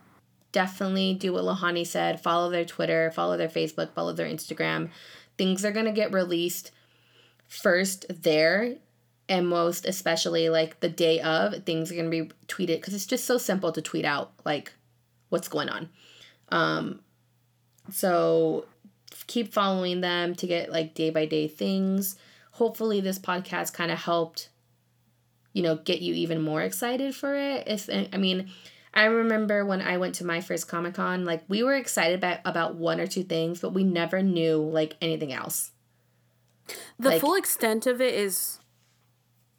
[0.53, 2.21] definitely do what Lohani said.
[2.21, 4.91] Follow their Twitter, follow their Facebook, follow their Instagram.
[5.37, 6.71] Things are gonna get released
[7.47, 8.77] first there,
[9.29, 11.65] and most especially like the day of.
[11.65, 14.73] Things are gonna be tweeted because it's just so simple to tweet out like
[15.29, 15.89] what's going on.
[16.51, 17.01] Um,
[17.91, 18.67] so
[19.29, 22.17] keep following them to get like day by day things.
[22.53, 24.49] Hopefully, this podcast kind of helped,
[25.53, 27.69] you know, get you even more excited for it.
[27.69, 28.51] If eh, I mean,
[28.93, 32.41] I remember when I went to my first Comic Con, like we were excited about
[32.45, 35.71] about one or two things, but we never knew like anything else.
[36.99, 38.59] the Like- full extent of it is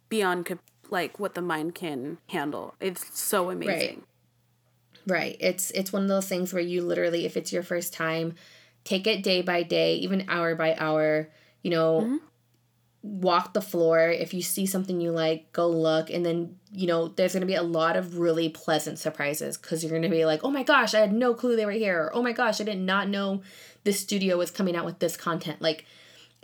[0.10, 0.60] beyond
[0.90, 4.04] like what the mind can handle it's so amazing Right.
[5.08, 5.38] Right.
[5.40, 8.36] It's it's one of those things where you literally, if it's your first time,
[8.84, 11.30] take it day by day, even hour by hour.
[11.62, 12.20] You know,
[13.02, 14.10] walk the floor.
[14.10, 17.56] If you see something you like, go look, and then you know there's gonna be
[17.56, 21.00] a lot of really pleasant surprises because you're gonna be like, oh my gosh, I
[21.00, 22.04] had no clue they were here.
[22.04, 23.42] Or, oh my gosh, I did not know
[23.84, 25.62] this studio was coming out with this content.
[25.62, 25.86] Like,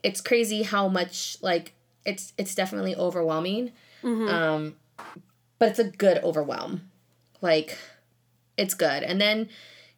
[0.03, 1.73] it's crazy how much like
[2.05, 3.71] it's it's definitely overwhelming.
[4.29, 4.75] Um,
[5.57, 6.89] but it's a good overwhelm.
[7.41, 7.77] Like
[8.57, 9.03] it's good.
[9.03, 9.49] And then,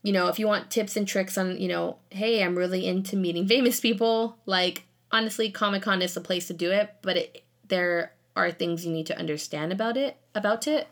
[0.08, 3.18] you know, if you want tips and tricks on, you know, hey, I'm really into
[3.18, 7.44] meeting famous people, like honestly, Comic Con is the place to do it, but it,
[7.68, 10.88] there are things you need to understand about it, about it.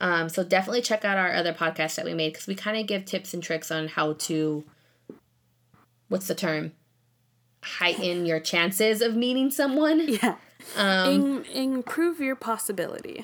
[0.00, 2.86] Um, so definitely check out our other podcast that we made because we kind of
[2.86, 4.64] give tips and tricks on how to,
[6.08, 6.72] what's the term?
[7.62, 10.00] Heighten your chances of meeting someone.
[10.22, 10.36] yeah
[10.78, 11.44] Um, In-
[11.74, 13.22] improve your possibility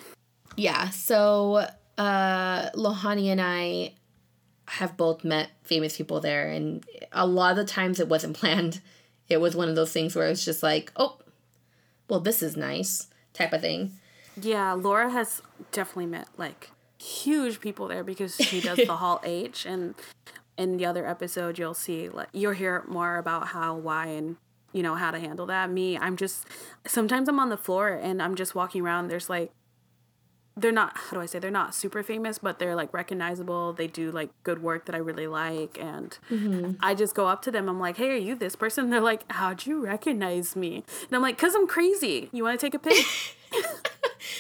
[0.56, 3.94] Yeah, so uh Lohani and I
[4.78, 8.80] have both met famous people there and a lot of the times it wasn't planned.
[9.28, 11.18] It was one of those things where it's just like, "Oh,
[12.08, 13.92] well this is nice." type of thing.
[14.40, 15.42] Yeah, Laura has
[15.72, 19.94] definitely met like huge people there because she does the Hall H, and
[20.56, 24.36] in the other episode you'll see like you'll hear more about how, why, and
[24.72, 25.70] you know how to handle that.
[25.70, 26.46] Me, I'm just
[26.86, 29.08] sometimes I'm on the floor and I'm just walking around.
[29.08, 29.52] There's like
[30.56, 33.72] they're not how do I say they're not super famous, but they're like recognizable.
[33.72, 36.16] They do like good work that I really like, and
[36.80, 37.68] I just go up to them.
[37.68, 41.22] I'm like, "Hey, are you this person?" they're like, "How'd you recognize me?" And I'm
[41.22, 42.28] like, "Cause I'm crazy.
[42.32, 43.04] You want to take a pic?"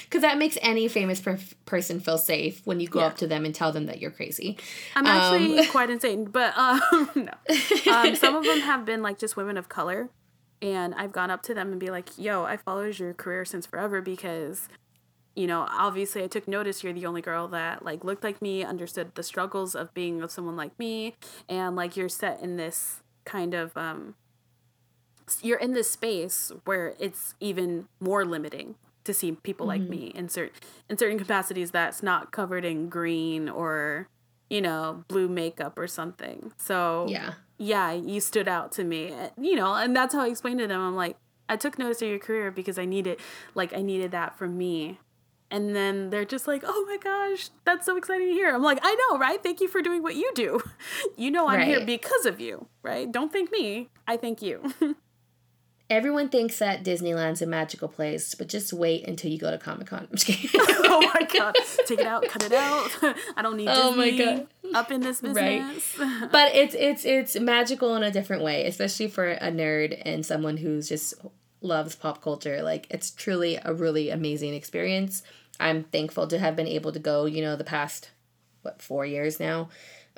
[0.04, 3.06] Because that makes any famous per- person feel safe when you go Yeah.
[3.06, 4.58] up to them and tell them that you're crazy.
[4.94, 7.32] I'm actually quite insane, but um, no.
[7.92, 10.10] Um, some of them have been like just women of color,
[10.60, 13.64] and I've gone up to them and be like, "Yo, I followed your career since
[13.66, 14.68] forever because,
[15.34, 18.64] you know, obviously I took notice you're the only girl that like looked like me,
[18.64, 21.14] understood the struggles of being with someone like me,
[21.48, 24.14] and like you're set in this kind of um,
[25.40, 28.74] you're in this space where it's even more limiting
[29.04, 30.54] to see people like me in certain
[30.88, 34.06] in certain capacities that's not covered in green or
[34.50, 36.52] you know blue makeup or something.
[36.56, 37.34] So Yeah.
[37.58, 40.66] yeah you stood out to me Uh, you know and that's how i explained to
[40.66, 40.80] them.
[40.80, 41.16] I'm like
[41.48, 43.18] i took notice of your career because i needed
[43.54, 44.98] like i needed that for me
[45.52, 48.78] and then they're just like oh my gosh that's so exciting to hear i'm like
[48.82, 50.60] i know right thank you for doing what you do
[51.16, 54.72] you know i'm here because of you right don't thank me i thank you
[55.90, 59.88] Everyone thinks that Disneyland's a magical place, but just wait until you go to Comic
[59.88, 60.08] Con.
[60.10, 60.48] I'm just kidding.
[60.58, 61.54] oh my god.
[61.86, 62.88] Take it out, cut it out.
[63.36, 64.46] I don't need Oh my Disney God.
[64.74, 65.60] up in this Right.
[65.62, 65.96] business.
[66.32, 70.56] but it's it's it's magical in a different way, especially for a nerd and someone
[70.56, 71.12] who's just
[71.60, 72.62] loves pop culture.
[72.62, 75.22] Like it's truly a really amazing experience.
[75.62, 78.10] I'm thankful to have been able to go, you know, the past
[78.62, 79.68] what, 4 years now.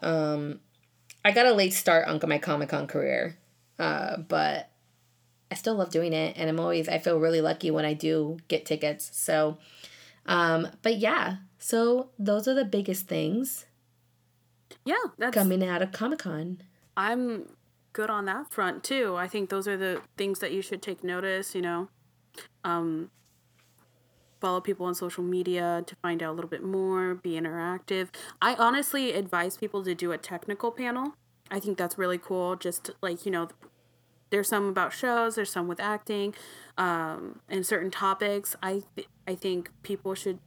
[0.01, 0.61] Um
[1.25, 3.37] I got a late start on my Comic-Con career.
[3.79, 4.71] Uh but
[5.51, 8.39] I still love doing it and I'm always I feel really lucky when I do
[8.49, 9.11] get tickets.
[9.13, 9.59] So
[10.27, 13.67] um but yeah, so those are the biggest things
[14.85, 16.61] yeah, that's coming out of Comic-Con.
[16.97, 17.49] I'm
[17.93, 19.17] good on that front too.
[19.17, 21.89] I think those are the things that you should take notice, you know.
[22.65, 23.11] Um
[24.45, 28.09] follow people on social media to find out a little bit more, be interactive.
[28.43, 31.15] I honestly advise people to do a technical panel.
[31.51, 33.49] I think that's really cool just like, you know,
[34.29, 36.35] there's some about shows, there's some with acting,
[36.77, 38.55] um and certain topics.
[38.63, 40.41] I th- I think people should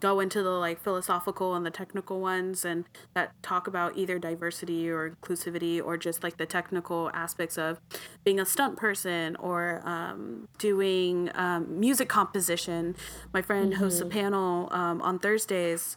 [0.00, 2.84] go into the like philosophical and the technical ones and
[3.14, 7.80] that talk about either diversity or inclusivity or just like the technical aspects of
[8.24, 12.96] being a stunt person or um, doing um, music composition
[13.32, 15.96] my friend hosts a panel um, on thursdays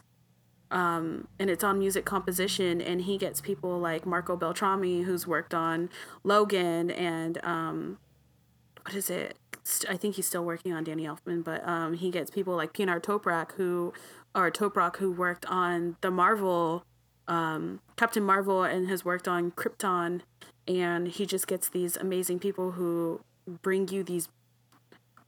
[0.71, 5.53] um, and it's on music composition and he gets people like marco beltrami who's worked
[5.53, 5.89] on
[6.23, 7.97] logan and um,
[8.83, 9.37] what is it?
[9.89, 12.99] I think he's still working on Danny Elfman, but um, he gets people like Pinar
[12.99, 13.93] Toprak who,
[14.35, 16.85] or Toprak who worked on the Marvel,
[17.27, 20.21] um, Captain Marvel, and has worked on Krypton,
[20.67, 23.21] and he just gets these amazing people who
[23.61, 24.27] bring you these,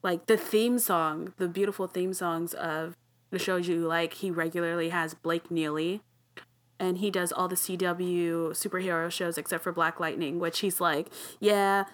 [0.04, 2.96] like the theme song, the beautiful theme songs of
[3.32, 4.16] the shows you like.
[4.16, 6.02] He regularly has Blake Neely.
[6.78, 11.08] And he does all the CW superhero shows except for Black Lightning, which he's like,
[11.40, 11.86] yeah,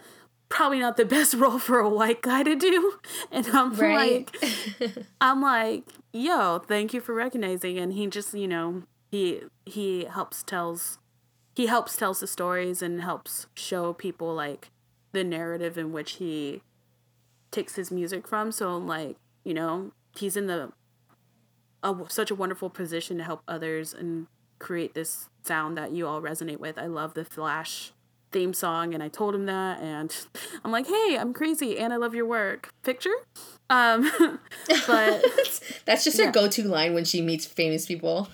[0.52, 2.94] probably not the best role for a white guy to do.
[3.32, 4.30] And I'm Right.
[4.32, 7.80] like, I'm like, yo, thank you for recognizing.
[7.80, 11.00] And he just, you know, he he helps tells
[11.56, 14.70] he helps tells the stories and helps show people like
[15.14, 16.62] the narrative in which he
[17.52, 18.52] takes his music from.
[18.52, 20.72] So like, you know, he's in the
[21.84, 24.28] a, such a wonderful position to help others and
[24.60, 26.78] create this sound that you all resonate with.
[26.78, 27.92] I love the Flash
[28.32, 30.16] theme song and I told him that and
[30.64, 33.14] I'm like, "Hey, I'm crazy and I love your work." Picture?
[33.70, 34.12] Um
[34.88, 35.24] but
[35.86, 36.26] That's just Yeah.
[36.28, 38.28] her go-to line when she meets famous people.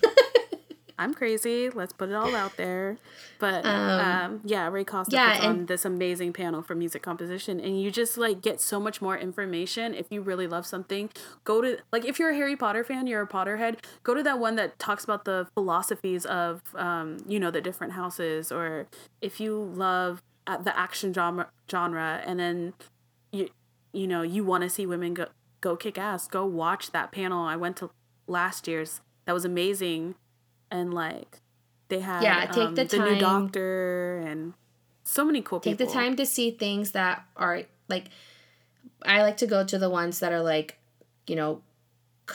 [0.98, 1.70] I'm crazy.
[1.70, 2.98] Let's put it all out there.
[3.38, 7.80] But um, yeah, Ray Costa yeah, puts on this amazing panel for music composition, and
[7.80, 11.08] you just like get so much more information if you really love something.
[11.44, 13.78] Go to like if you're a Harry Potter fan, you're a Potterhead.
[14.02, 17.92] Go to that one that talks about the philosophies of um, you know the different
[17.92, 18.88] houses, or
[19.20, 22.74] if you love uh, the action genre, genre, and then
[23.30, 23.48] you
[23.92, 25.26] you know you want to see women go
[25.60, 26.26] go kick ass.
[26.26, 27.46] Go watch that panel.
[27.46, 27.90] I went to
[28.26, 29.00] last year's.
[29.26, 30.14] That was amazing
[30.70, 31.40] and like
[31.88, 34.54] they had Yeah, take um, the the new time- doctor and
[35.04, 35.72] so many cool people.
[35.72, 35.92] Take people.
[35.92, 38.06] the time to see things that are like
[39.04, 40.78] I like to go to the ones that are like,
[41.26, 41.62] you know,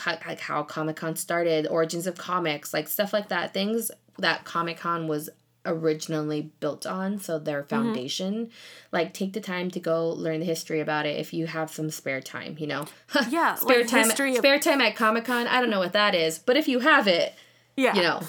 [0.08, 3.54] like how Comic-Con started, origins of comics, like stuff like that.
[3.54, 5.30] Things that Comic-Con was
[5.66, 7.44] originally built on, so Mm-hmm.
[7.46, 8.50] their foundation.
[8.92, 11.90] Like take the time to go learn the history about it if you have some
[11.92, 12.86] spare time, you know.
[13.30, 16.16] Yeah, spare like time history of- spare time at Comic-Con, I don't know what that
[16.16, 17.34] is, but if you have it,
[17.76, 18.22] Yeah, you know,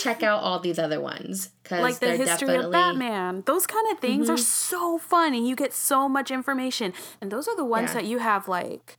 [0.00, 3.42] check out all these other ones cuz like the history definitely of Batman.
[3.46, 4.34] Those kind of things Mm-hmm.
[4.34, 6.92] are so fun, and you get so much information.
[7.20, 7.94] And those are the ones Yeah.
[7.94, 8.98] that you have like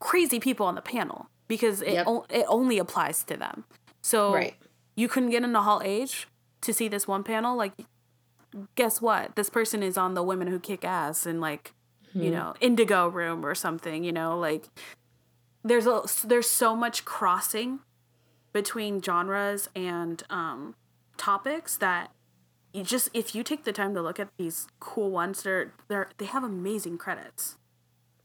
[0.00, 2.06] crazy people on the panel because it Yep.
[2.06, 3.64] o- it only applies to them.
[4.02, 4.54] So Right.
[4.96, 6.28] you couldn't get into Hall H
[6.60, 7.56] to see this one panel.
[7.56, 7.72] Like,
[8.74, 9.34] guess what?
[9.36, 11.72] This person is on the Women Who Kick Ass and like
[12.12, 12.22] Hmm.
[12.22, 14.04] you know Indigo Room or something.
[14.04, 14.66] You know, like
[15.64, 17.80] there's a there's so much crossing
[18.56, 20.74] between genres and um,
[21.18, 22.10] topics that
[22.72, 26.08] you just if you take the time to look at these cool ones, they're they're
[26.16, 27.56] they have amazing credits.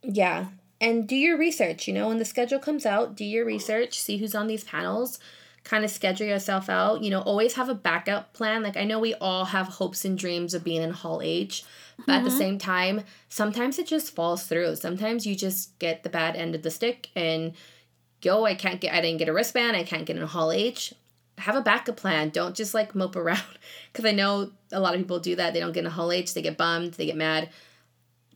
[0.01, 0.45] Yeah.
[0.79, 4.19] And do your research, you know, when the schedule comes out, do your research, see
[4.19, 5.19] who's on these panels,
[5.65, 8.63] kind of schedule yourself out, you know, always have a backup plan.
[8.63, 11.65] Like I know we all have hopes and dreams of being in Hall H,
[12.05, 14.77] but at the same time, sometimes it just falls through.
[14.77, 17.51] Sometimes you just get the bad end of the stick and
[18.21, 20.93] yo, I can't get I didn't get a wristband, I can't get in Hall H.
[21.37, 22.29] Have a backup plan.
[22.29, 23.41] Don't just like mope around.
[23.91, 25.53] Because I know a lot of people do that.
[25.53, 27.49] They don't get in Hall H, they get bummed, they get mad.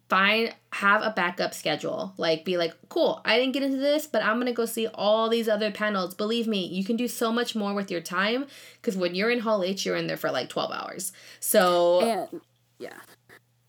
[0.09, 2.13] Find have a backup schedule.
[2.17, 5.29] Like be like cool i didn't get into this but i'm gonna go see all
[5.29, 6.13] these other panels.
[6.13, 8.45] Believe me you can do so much more with your time
[8.81, 11.13] because when you're in hall h you're in there for like 12 hours.
[11.39, 12.41] So And
[12.77, 12.99] yeah,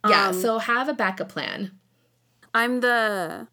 [0.08, 1.72] yeah um, so have a backup plan.
[2.52, 3.46] I'm the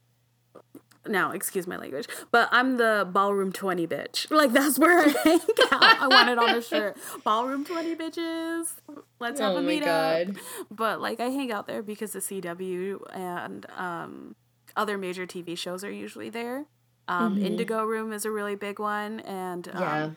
[1.07, 4.31] now, excuse my language, but I'm the ballroom 20 bitch.
[4.31, 5.39] Like that's where I hang
[5.71, 6.01] out.
[6.01, 6.97] I want it on a shirt.
[7.23, 8.67] Ballroom 20 bitches.
[9.19, 10.37] Let's have Oh a meetup.
[10.71, 14.35] But like I hang out there because the CW and um
[14.75, 16.65] other major TV shows are usually there.
[17.07, 19.81] Um Indigo Room is a really big one and um, Mm-hmm.
[19.83, 20.09] Yeah.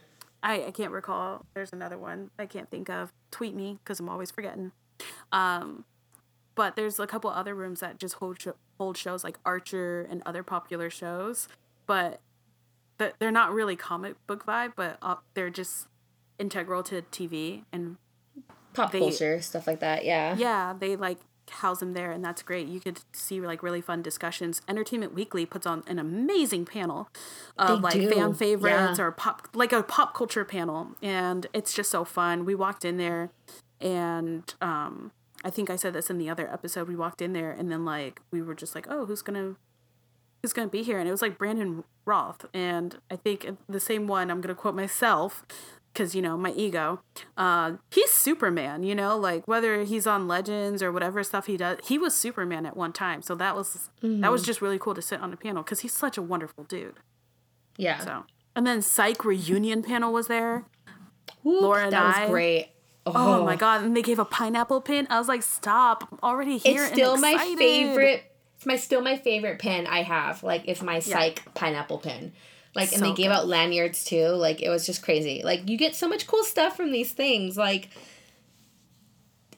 [0.42, 1.44] I, I can't recall.
[1.54, 3.12] There's another one I can't think of.
[3.32, 4.70] Tweet me because I'm always forgetting.
[5.32, 5.84] Um,
[6.54, 8.38] but there's a couple other rooms that just hold
[8.78, 11.48] hold shows like Archer and other popular shows,
[11.86, 12.20] but
[12.98, 15.88] th- they're not really comic book vibe, but uh, they're just
[16.38, 17.96] integral to TV and
[18.74, 20.04] Pop They- culture, stuff like that.
[20.04, 20.36] Yeah.
[20.36, 21.18] yeah, they like
[21.50, 22.68] house them there, and that's great.
[22.68, 24.60] You could see like really fun discussions.
[24.68, 27.08] Entertainment Weekly puts on an amazing panel
[27.56, 29.04] of They like do, fan favorites yeah.
[29.04, 32.44] or pop like a pop culture panel, and it's just so fun.
[32.44, 33.30] We walked in there,
[33.80, 35.12] and um,
[35.44, 36.88] I think I said this in the other episode.
[36.88, 39.56] We walked in there, and then like we were just like, oh, who's gonna
[40.42, 40.98] who's gonna be here?
[40.98, 44.30] And it was like Brandon Routh, and I think the same one.
[44.30, 45.44] I'm gonna quote myself
[45.92, 47.00] because you know my ego.
[47.36, 48.82] Uh, he's Superman.
[48.82, 52.66] You know, like whether he's on Legends or whatever stuff he does, he was Superman
[52.66, 53.22] at one time.
[53.22, 55.92] So that was that was just really cool to sit on the panel because he's
[55.92, 56.96] such a wonderful dude.
[57.76, 57.98] Yeah.
[57.98, 60.64] So and then Psych reunion panel was there.
[61.42, 62.68] Whoop, Laura and that was I- great.
[63.06, 63.84] Oh, my god!
[63.84, 65.06] And they gave a pineapple pin.
[65.10, 66.08] I was like, "Stop!
[66.10, 68.24] I'm already here." It's and still my favorite.
[68.56, 70.42] It's my still my favorite pin I have.
[70.42, 72.32] Like it's my psych pineapple pin.
[72.74, 73.36] Like and So they gave good.
[73.36, 74.28] out lanyards too.
[74.28, 75.42] Like it was just crazy.
[75.44, 77.56] Like you get so much cool stuff from these things.
[77.56, 77.90] Like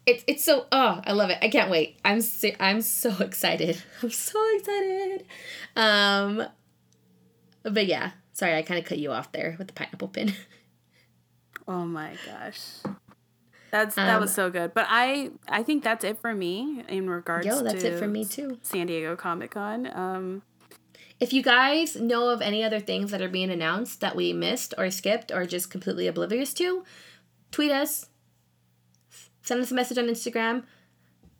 [0.06, 1.38] it's it's so oh I love it.
[1.40, 1.98] I can't wait.
[2.04, 3.82] I'm so, I'm so excited.
[4.02, 5.24] I'm so excited.
[5.76, 6.44] Um,
[7.62, 8.10] but yeah.
[8.32, 10.32] Sorry, I kind of cut you off there with the pineapple pin.
[11.70, 12.60] Oh my gosh.
[13.70, 14.72] That's that Um, was so good.
[14.74, 18.08] But I I think that's it for me in regards Yo, that's to it for
[18.08, 18.58] me too.
[18.62, 19.86] San Diego Comic Con.
[19.94, 20.42] Um
[21.20, 24.72] If you guys know of any other things that are being announced that we missed
[24.78, 26.84] or skipped or just completely oblivious to,
[27.50, 28.06] tweet us.
[29.42, 30.64] Send us a message on Instagram.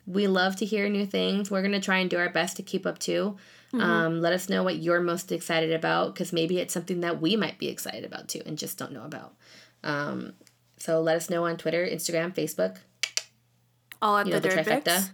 [0.05, 1.51] We love to hear new things.
[1.51, 3.37] We're going to try and do our best to keep up too.
[3.71, 7.35] Um, let us know what you're most excited about because maybe it's something that we
[7.35, 9.35] might be excited about too and just don't know about.
[9.83, 10.33] Um,
[10.79, 12.77] so let us know on Twitter, Instagram, Facebook.
[14.01, 14.85] All at you know the, the Dirt trifecta.
[14.85, 15.11] Mix.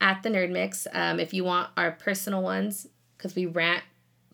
[0.00, 0.86] at the nerd mix.
[0.92, 2.86] Um if you want our personal ones
[3.16, 3.82] because we rant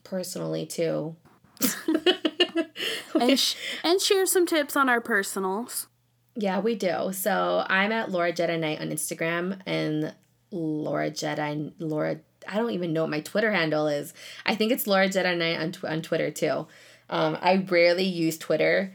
[0.04, 1.16] personally too.
[3.20, 3.54] And, sh-
[3.84, 5.86] and share some tips on our personals.
[6.34, 7.10] yeah we do.
[7.12, 10.14] So i'm at laura jedi knight on instagram and
[10.50, 14.12] laura jedi laura i don't even know what my twitter handle is.
[14.44, 16.66] I think it's laura jedi knight on, tw- on twitter too.
[17.08, 18.92] Um i rarely use twitter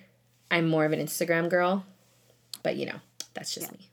[0.51, 1.85] i'm more of an instagram girl
[2.63, 2.99] but you know
[3.33, 3.89] that's just me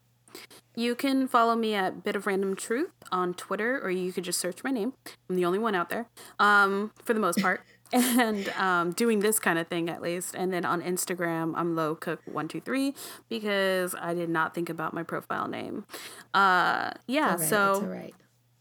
[0.76, 4.40] You can follow me at Bit of Random Truth on Twitter, or you could just
[4.40, 4.92] search my name.
[5.30, 6.08] I'm the only one out there,
[6.40, 7.62] um, for the most part,
[7.92, 10.34] and um, doing this kind of thing at least.
[10.34, 12.92] And then on Instagram, I'm Low Cook One Two Three
[13.28, 15.84] because I did not think about my profile name.
[16.34, 18.14] Uh, yeah, right, so it's all right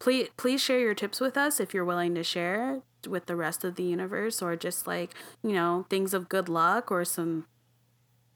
[0.03, 3.63] please please share your tips with us if you're willing to share with the rest
[3.63, 7.45] of the universe or just like you know things of good luck or some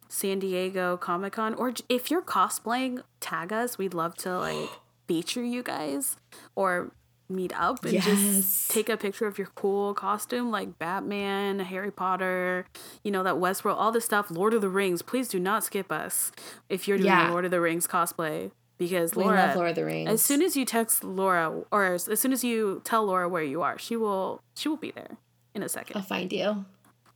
[0.09, 4.69] san diego comic-con or if you're cosplaying tag us we'd love to like
[5.07, 6.17] feature you guys
[6.55, 6.91] or
[7.29, 8.05] meet up and Yes.
[8.05, 12.65] just take a picture of your cool costume like batman harry potter
[13.03, 15.91] you know that westworld all this stuff lord of the rings please do not skip
[15.91, 16.31] us
[16.69, 17.29] if you're doing Yeah.
[17.29, 20.41] lord of the rings cosplay because we Laura, love lord of the rings as soon
[20.41, 23.77] as you text Laura, or as, as soon as you tell Laura where you are,
[23.79, 25.17] she will she will be there
[25.55, 25.97] in a second.
[25.97, 26.63] I'll find you.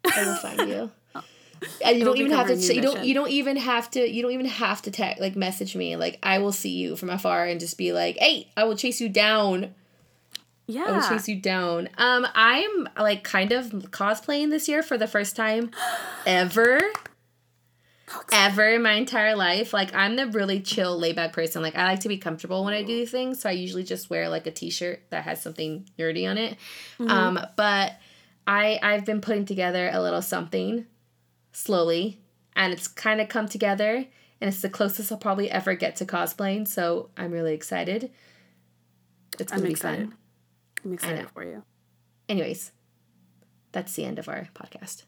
[0.04, 0.92] I will find you.
[1.86, 2.58] And you don't even have to.
[2.60, 3.04] say- You don't.
[3.06, 4.08] You don't even have to.
[4.10, 5.22] You don't even have to text.
[5.22, 5.96] Like message me.
[5.96, 9.00] Like I will see you from afar and just be like, "Hey, I will chase
[9.00, 9.76] you down.
[10.68, 10.86] Yeah.
[10.86, 15.08] I will chase you down." Um, I'm like kind of cosplaying this year for the
[15.08, 15.70] first time
[16.26, 16.80] ever.
[18.34, 21.62] Ever in my entire life, like I'm the really chill, laid back person.
[21.62, 24.10] Like I like to be comfortable when I do these things, so I usually just
[24.10, 26.58] wear like a t-shirt that has something nerdy on it.
[27.00, 27.94] Um, but
[28.46, 30.86] I I've been putting together a little something
[31.52, 32.20] slowly,
[32.56, 34.06] and it's kind of come together,
[34.40, 36.68] and it's the closest I'll probably ever get to cosplaying.
[36.68, 38.12] So I'm really excited.
[39.40, 40.10] It's gonna I'm be excited.
[40.10, 40.18] fun.
[40.86, 41.64] I'm excited for you.
[42.28, 42.72] Anyways,
[43.72, 45.04] that's the end of our podcast.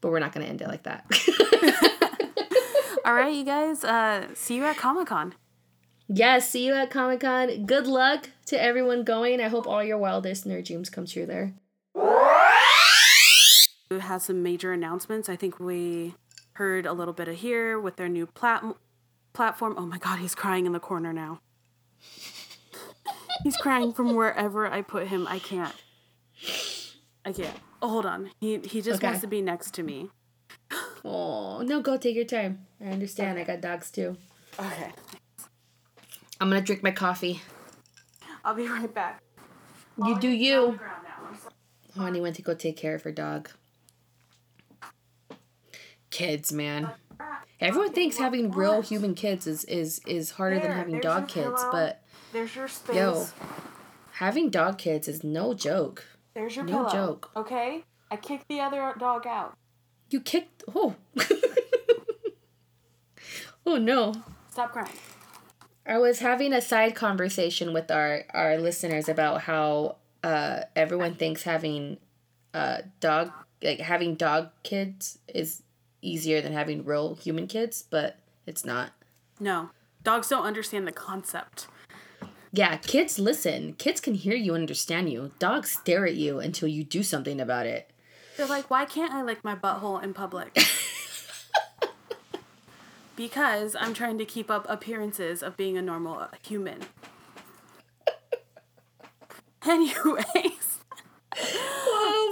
[0.00, 1.06] But we're not gonna end it like that.
[3.04, 3.84] All right, you guys.
[3.84, 5.34] Uh, see you at Comic Con.
[6.08, 7.66] yes, see you at Comic Con.
[7.66, 9.40] Good luck to everyone going.
[9.40, 11.52] I hope all your wildest nerd dreams come true there.
[13.98, 15.28] Has some major announcements.
[15.28, 16.14] I think we
[16.54, 18.64] heard a little bit of here with their new plat-
[19.32, 19.74] platform.
[19.76, 21.40] Oh my God, he's crying in the corner now.
[23.42, 25.26] He's crying from wherever I put him.
[25.26, 25.74] I can't.
[27.24, 27.56] I can't.
[27.82, 28.30] Oh, hold on.
[28.40, 29.08] He he just Okay.
[29.08, 30.08] wants to be next to me.
[31.04, 32.66] Oh no, go take your time.
[32.80, 33.38] I understand.
[33.38, 34.16] I got dogs too.
[34.58, 34.92] Okay.
[36.40, 37.42] I'm gonna drink my coffee.
[38.44, 39.20] I'll be right back.
[39.98, 40.60] You oh, do On the you.
[40.78, 41.28] ground now.
[41.28, 41.54] I'm sorry.
[41.96, 43.50] Honey went to go take care of her dog.
[46.14, 46.90] Kids, man.
[47.60, 51.72] Everyone thinks having real human kids is is is harder than having dog kids, pillow.
[51.72, 52.94] but There's your space.
[52.94, 53.26] yo,
[54.12, 56.04] having dog kids is no joke.
[56.34, 56.90] There's your no pillow.
[56.90, 57.30] joke.
[57.34, 57.82] Okay?
[58.12, 59.56] I kicked the other dog out.
[60.08, 60.62] You kicked.
[60.72, 60.94] Oh.
[63.66, 64.14] oh no.
[64.52, 64.94] Stop crying.
[65.84, 71.42] I was having a side conversation with our our listeners about how uh, everyone thinks
[71.42, 71.96] having
[72.54, 73.32] uh, dog
[73.64, 75.63] like having dog kids is
[76.06, 78.92] easier than having real human kids, but it's not.
[79.40, 79.70] No.
[80.02, 81.66] Dogs don't understand the concept.
[82.52, 83.72] Yeah, kids listen.
[83.74, 85.32] Kids can hear you and understand you.
[85.38, 87.90] Dogs stare at you until you do something about it.
[88.36, 90.56] They're like, why can't I lick my butthole in public?
[93.16, 96.80] because I'm trying to keep up appearances of being a normal human.
[99.66, 100.78] Anyways,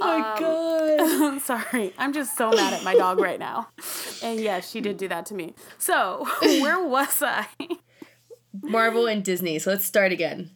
[0.03, 1.43] Oh my um, god.
[1.43, 3.69] sorry, I'm just so mad at my dog right now.
[4.23, 5.55] And yes, she did do that to me.
[5.79, 7.47] So, where was I?
[8.63, 9.59] Marvel and Disney.
[9.59, 10.51] So let's start again.